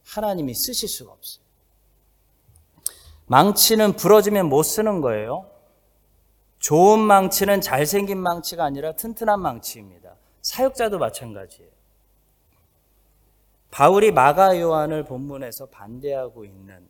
하나님이 0.04 0.54
쓰실 0.54 0.88
수가 0.88 1.12
없어요. 1.12 1.45
망치는 3.26 3.94
부러지면 3.94 4.48
못 4.48 4.62
쓰는 4.62 5.00
거예요. 5.00 5.50
좋은 6.58 6.98
망치는 6.98 7.60
잘생긴 7.60 8.18
망치가 8.18 8.64
아니라 8.64 8.92
튼튼한 8.92 9.40
망치입니다. 9.40 10.14
사역자도 10.42 10.98
마찬가지예요. 10.98 11.70
바울이 13.70 14.10
마가 14.12 14.58
요한을 14.58 15.04
본문에서 15.04 15.66
반대하고 15.66 16.44
있는 16.44 16.86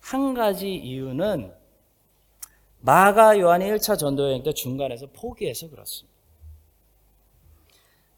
한 0.00 0.34
가지 0.34 0.74
이유는 0.74 1.54
마가 2.80 3.38
요한이 3.38 3.64
1차 3.72 3.98
전도 3.98 4.24
여행 4.24 4.42
때 4.42 4.52
중간에서 4.52 5.06
포기해서 5.12 5.70
그렇습니다. 5.70 6.14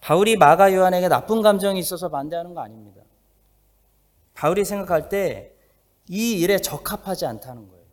바울이 0.01 0.37
마가 0.37 0.73
요한에게 0.75 1.09
나쁜 1.09 1.43
감정이 1.43 1.79
있어서 1.81 2.09
반대하는 2.09 2.55
거 2.55 2.61
아닙니다. 2.61 3.03
바울이 4.35 4.65
생각할 4.65 5.09
때 5.09 5.53
이 6.09 6.41
일에 6.41 6.59
적합하지 6.59 7.27
않다는 7.27 7.69
거예요. 7.69 7.85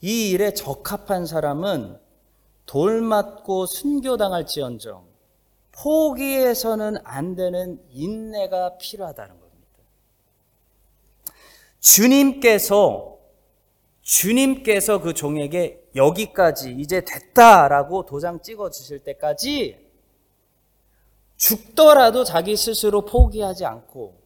이 0.00 0.30
일에 0.30 0.52
적합한 0.54 1.26
사람은 1.26 1.98
돌 2.66 3.00
맞고 3.00 3.66
순교당할지언정 3.66 5.04
포기해서는 5.72 6.96
안 7.04 7.36
되는 7.36 7.80
인내가 7.90 8.78
필요하다는 8.78 9.40
겁니다. 9.40 9.46
주님께서 11.80 13.16
주님께서 14.02 15.00
그 15.00 15.14
종에게 15.14 15.84
여기까지 15.96 16.72
이제 16.78 17.04
됐다라고 17.04 18.06
도장 18.06 18.40
찍어 18.40 18.70
주실 18.70 19.00
때까지 19.00 19.84
죽더라도 21.36 22.24
자기 22.24 22.56
스스로 22.56 23.04
포기하지 23.04 23.64
않고 23.64 24.18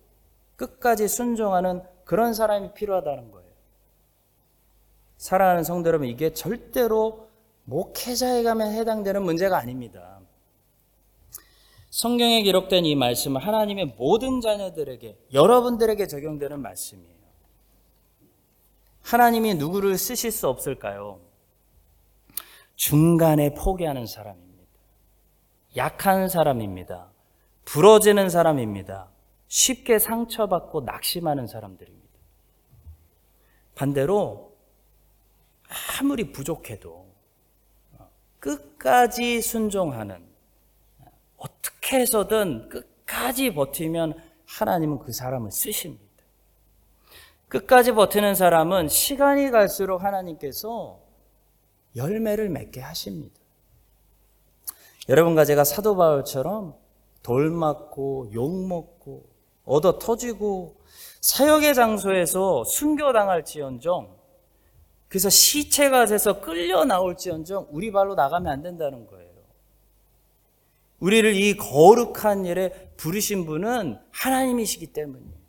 끝까지 0.57 1.09
순종하는 1.09 1.83
그런 2.11 2.35
사람이 2.35 2.75
필요하다는 2.75 3.31
거예요. 3.31 3.49
사랑하는 5.17 5.63
성도 5.63 5.87
여러분, 5.87 6.09
이게 6.09 6.33
절대로 6.33 7.29
목회자에게만 7.67 8.73
해당되는 8.73 9.23
문제가 9.23 9.59
아닙니다. 9.59 10.19
성경에 11.91 12.43
기록된 12.43 12.85
이 12.85 12.97
말씀은 12.97 13.41
하나님의 13.41 13.95
모든 13.97 14.41
자녀들에게, 14.41 15.19
여러분들에게 15.33 16.05
적용되는 16.09 16.61
말씀이에요. 16.61 17.15
하나님이 19.03 19.55
누구를 19.55 19.97
쓰실 19.97 20.33
수 20.33 20.49
없을까요? 20.49 21.21
중간에 22.75 23.55
포기하는 23.55 24.07
사람입니다. 24.07 24.73
약한 25.77 26.29
사람입니다. 26.29 27.13
부러지는 27.65 28.31
사람입니다. 28.31 29.11
쉽게 29.47 30.01
상처받고 30.01 30.81
낙심하는 30.81 31.47
사람들입니다. 31.47 32.00
반대로 33.81 34.59
아무리 35.99 36.33
부족해도 36.33 37.07
끝까지 38.39 39.41
순종하는 39.41 40.23
어떻게 41.39 42.01
해서든 42.01 42.69
끝까지 42.69 43.55
버티면 43.55 44.23
하나님은 44.45 44.99
그 44.99 45.13
사람을 45.13 45.51
쓰십니다. 45.51 46.05
끝까지 47.49 47.93
버티는 47.93 48.35
사람은 48.35 48.89
시간이 48.89 49.51
갈수록 49.51 50.05
하나님께서 50.05 51.01
열매를 51.97 52.51
맺게 52.51 52.83
하십니다. 52.83 53.41
여러분과 55.09 55.47
제가 55.47 55.65
사도 55.65 55.97
바울처럼 55.97 56.75
돌 57.23 57.51
맞고 57.51 58.33
욕 58.35 58.67
먹고 58.67 59.31
얻어 59.65 59.99
터지고 59.99 60.79
사역의 61.21 61.75
장소에서 61.75 62.65
순교당할지언정 62.65 64.19
그래서 65.09 65.29
시체가 65.29 66.07
돼서 66.07 66.41
끌려 66.41 66.85
나올지언정 66.85 67.69
우리 67.71 67.91
발로 67.91 68.15
나가면 68.15 68.53
안 68.53 68.63
된다는 68.63 69.07
거예요. 69.07 69.31
우리를 71.01 71.35
이 71.35 71.57
거룩한 71.57 72.45
일에 72.45 72.93
부르신 72.97 73.45
분은 73.47 73.99
하나님이시기 74.13 74.93
때문이에요. 74.93 75.41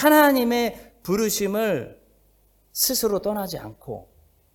하나님의 0.00 0.94
부르심을 1.02 2.00
스스로 2.72 3.18
떠나지 3.18 3.58
않고 3.58 4.08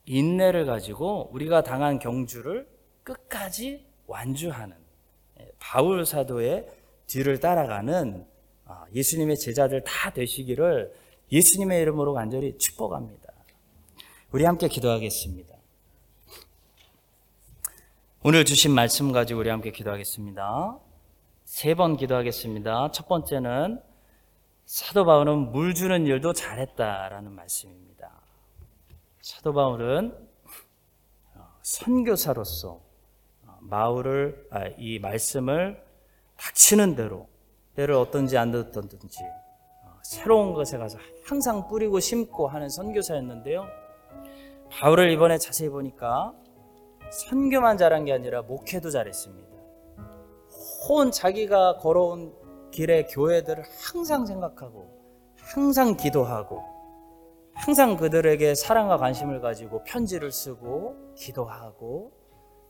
인내를 0.06 0.66
가지고 0.66 1.30
우리가 1.32 1.64
당한 1.64 2.00
경주를 2.00 2.68
끝까지 3.04 3.86
완주하는 4.08 4.76
바울 5.60 6.06
사도의 6.06 6.68
뒤를 7.08 7.40
따라가는 7.40 8.26
아, 8.26 8.31
예수님의 8.94 9.38
제자들 9.38 9.84
다 9.84 10.12
되시기를 10.12 10.94
예수님의 11.32 11.82
이름으로 11.82 12.14
간절히 12.14 12.58
축복합니다. 12.58 13.32
우리 14.32 14.46
함께 14.46 14.68
기도하겠습니다. 14.68 15.56
오늘 18.24 18.46
주신 18.46 18.72
말씀 18.74 19.12
가지고 19.12 19.40
우리 19.40 19.50
함께 19.50 19.72
기도하겠습니다. 19.72 20.80
세 21.46 21.74
번 21.76 21.98
기도하겠습니다. 21.98 22.92
첫 22.92 23.08
번째는 23.08 23.82
사도 24.66 25.04
바울은 25.06 25.52
물 25.52 25.74
주는 25.74 26.06
일도 26.06 26.34
잘했다라는 26.34 27.32
말씀입니다. 27.34 28.22
사도 29.22 29.52
바울은 29.54 30.16
어, 31.36 31.48
선교사로서 31.62 32.80
어, 33.48 33.58
마을을 33.60 34.48
아, 34.52 34.68
이 34.78 35.00
말씀을 35.00 35.84
닥치는 36.38 36.96
대로 36.96 37.28
때를 37.82 37.96
어떤지 37.96 38.38
안 38.38 38.52
듣던지 38.52 39.24
어, 39.86 40.00
새로운 40.04 40.54
것에 40.54 40.78
가서 40.78 40.98
항상 41.26 41.68
뿌리고 41.68 42.00
심고 42.00 42.48
하는 42.48 42.70
선교사였는데요. 42.70 43.66
바울을 44.70 45.12
이번에 45.12 45.38
자세히 45.38 45.70
보니까 45.70 46.34
선교만 47.12 47.78
잘한 47.78 48.06
게 48.06 48.14
아니라 48.14 48.42
목회도 48.44 48.90
잘했습니다. 48.90 49.50
온 50.90 51.12
자기가 51.12 51.78
걸어온 51.78 52.34
길의 52.72 53.08
교회들을 53.08 53.64
항상 53.82 54.26
생각하고 54.26 54.88
항상 55.38 55.98
기도하고 55.98 56.64
항상 57.54 57.98
그들에게 57.98 58.56
사랑과 58.56 58.98
관심을 58.98 59.42
가지고 59.42 59.84
편지를 59.84 60.32
쓰고 60.32 61.14
기도하고 61.16 62.12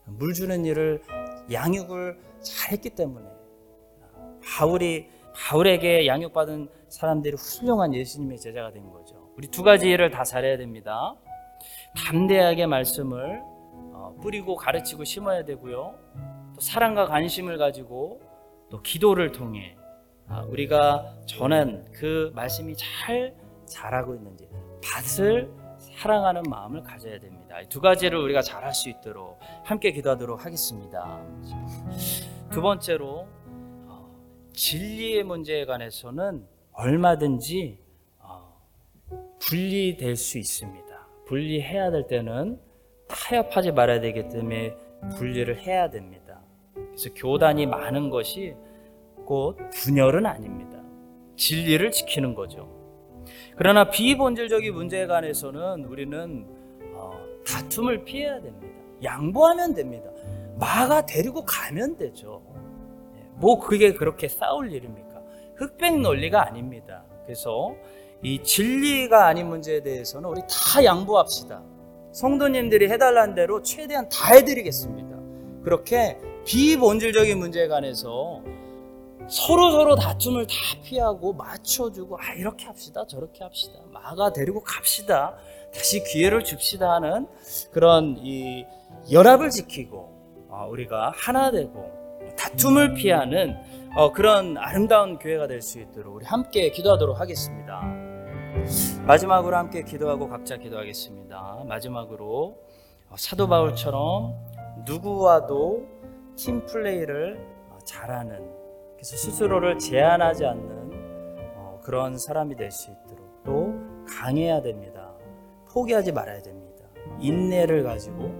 물 0.06 0.34
주는 0.34 0.64
일을 0.64 1.02
양육을 1.50 2.18
잘했기 2.42 2.90
때문에 2.90 3.41
바울이 4.44 5.08
바울에게 5.34 6.06
양육받은 6.06 6.68
사람들이 6.88 7.36
훌륭한 7.36 7.94
예수님의 7.94 8.38
제자가 8.38 8.70
된 8.72 8.90
거죠. 8.90 9.30
우리 9.36 9.48
두 9.48 9.62
가지 9.62 9.88
일을 9.88 10.10
다 10.10 10.24
잘해야 10.24 10.58
됩니다. 10.58 11.14
담대하게 11.96 12.66
말씀을 12.66 13.40
어, 13.94 14.14
뿌리고 14.20 14.56
가르치고 14.56 15.04
심어야 15.04 15.44
되고요. 15.44 15.94
또 16.54 16.60
사랑과 16.60 17.06
관심을 17.06 17.56
가지고 17.56 18.20
또 18.70 18.82
기도를 18.82 19.32
통해 19.32 19.76
아, 20.28 20.42
우리가 20.48 21.14
전한 21.26 21.84
그 21.92 22.30
말씀이 22.34 22.74
잘 22.76 23.34
자라고 23.66 24.14
있는지 24.14 24.48
밭을 24.82 25.50
사랑하는 25.78 26.42
마음을 26.48 26.82
가져야 26.82 27.18
됩니다. 27.18 27.60
이두 27.60 27.80
가지를 27.80 28.18
우리가 28.18 28.42
잘할 28.42 28.72
수 28.74 28.88
있도록 28.88 29.38
함께 29.64 29.92
기도하도록 29.92 30.44
하겠습니다. 30.44 31.20
두 32.50 32.60
번째로 32.60 33.20
어, 33.20 33.41
진리의 34.52 35.24
문제에 35.24 35.64
관해서는 35.64 36.46
얼마든지 36.72 37.78
어, 38.20 38.60
분리될 39.40 40.16
수 40.16 40.38
있습니다. 40.38 41.06
분리해야 41.26 41.90
될 41.90 42.06
때는 42.06 42.58
타협하지 43.08 43.72
말아야 43.72 44.00
되기 44.00 44.28
때문에 44.28 44.76
분리를 45.16 45.58
해야 45.60 45.90
됩니다. 45.90 46.40
그래서 46.74 47.10
교단이 47.14 47.66
많은 47.66 48.10
것이 48.10 48.54
곧 49.24 49.56
분열은 49.72 50.26
아닙니다. 50.26 50.82
진리를 51.36 51.90
지키는 51.90 52.34
거죠. 52.34 52.68
그러나 53.56 53.90
비본질적인 53.90 54.74
문제에 54.74 55.06
관해서는 55.06 55.84
우리는 55.84 56.46
어, 56.94 57.18
다툼을 57.46 58.04
피해야 58.04 58.40
됩니다. 58.40 58.76
양보하면 59.02 59.74
됩니다. 59.74 60.10
마가 60.58 61.06
데리고 61.06 61.44
가면 61.44 61.96
되죠. 61.96 62.42
예, 63.32 63.38
뭐 63.38 63.58
그게 63.58 63.92
그렇게 63.92 64.28
싸울 64.28 64.72
일입니까? 64.72 65.20
흑백 65.56 66.00
논리가 66.00 66.46
아닙니다. 66.46 67.04
그래서 67.24 67.74
이 68.22 68.42
진리가 68.42 69.26
아닌 69.26 69.48
문제에 69.48 69.82
대해서는 69.82 70.28
우리 70.28 70.40
다 70.42 70.84
양보합시다. 70.84 71.62
성도님들이 72.12 72.88
해달라는 72.88 73.34
대로 73.34 73.62
최대한 73.62 74.08
다 74.08 74.34
해드리겠습니다. 74.34 75.16
그렇게 75.64 76.18
비본질적인 76.44 77.38
문제에 77.38 77.68
관해서 77.68 78.42
서로 79.28 79.70
서로 79.70 79.94
다툼을 79.96 80.46
다 80.46 80.54
피하고 80.82 81.32
맞춰주고 81.32 82.18
아 82.18 82.34
이렇게 82.34 82.66
합시다 82.66 83.06
저렇게 83.06 83.44
합시다 83.44 83.78
마가 83.90 84.32
데리고 84.32 84.60
갑시다 84.60 85.36
다시 85.72 86.02
기회를 86.02 86.42
줍시다 86.42 86.92
하는 86.94 87.28
그런 87.70 88.16
이 88.18 88.66
연합을 89.10 89.50
지키고 89.50 90.46
어, 90.48 90.66
우리가 90.70 91.12
하나 91.14 91.50
되고 91.50 92.01
다툼을 92.36 92.94
피하는 92.94 93.56
어, 93.96 94.12
그런 94.12 94.56
아름다운 94.56 95.18
교회가 95.18 95.46
될 95.46 95.60
수 95.62 95.78
있도록 95.80 96.16
우리 96.16 96.24
함께 96.24 96.70
기도하도록 96.70 97.20
하겠습니다. 97.20 97.82
마지막으로 99.06 99.56
함께 99.56 99.82
기도하고 99.82 100.28
각자 100.28 100.56
기도하겠습니다. 100.56 101.64
마지막으로 101.68 102.58
어, 103.10 103.14
사도 103.16 103.48
바울처럼 103.48 104.34
누구와도 104.86 105.86
팀 106.36 106.64
플레이를 106.66 107.38
어, 107.70 107.78
잘하는 107.84 108.38
그래서 108.94 109.16
스스로를 109.16 109.78
제한하지 109.78 110.46
않는 110.46 110.90
어, 111.56 111.80
그런 111.82 112.16
사람이 112.16 112.56
될 112.56 112.70
수 112.70 112.90
있도록 112.90 113.42
또 113.44 113.74
강해야 114.08 114.62
됩니다. 114.62 115.10
포기하지 115.70 116.12
말아야 116.12 116.40
됩니다. 116.42 116.84
인내를 117.20 117.82
가지고 117.82 118.30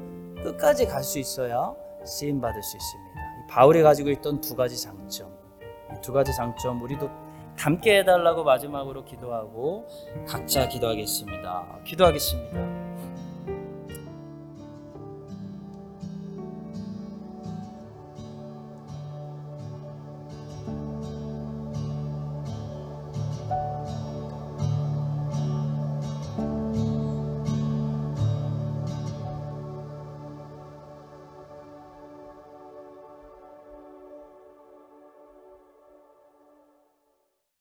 끝까지 0.43 0.87
갈 0.87 1.03
수 1.03 1.19
있어야 1.19 1.75
쓰임 2.05 2.41
받을 2.41 2.63
수 2.63 2.77
있습니다. 2.77 3.12
이 3.53 3.55
바울이 3.55 3.83
가지고 3.83 4.09
있던 4.11 4.41
두 4.41 4.57
가지 4.57 4.81
장점, 4.81 5.29
이 5.93 6.01
두 6.01 6.13
가지 6.13 6.35
장점 6.35 6.83
우리도 6.83 7.11
담게 7.59 7.99
해달라고 7.99 8.45
마지막으로 8.45 9.05
기도하고 9.05 9.87
각자 10.27 10.67
기도하겠습니다. 10.69 11.81
기도하겠습니다. 11.85 12.92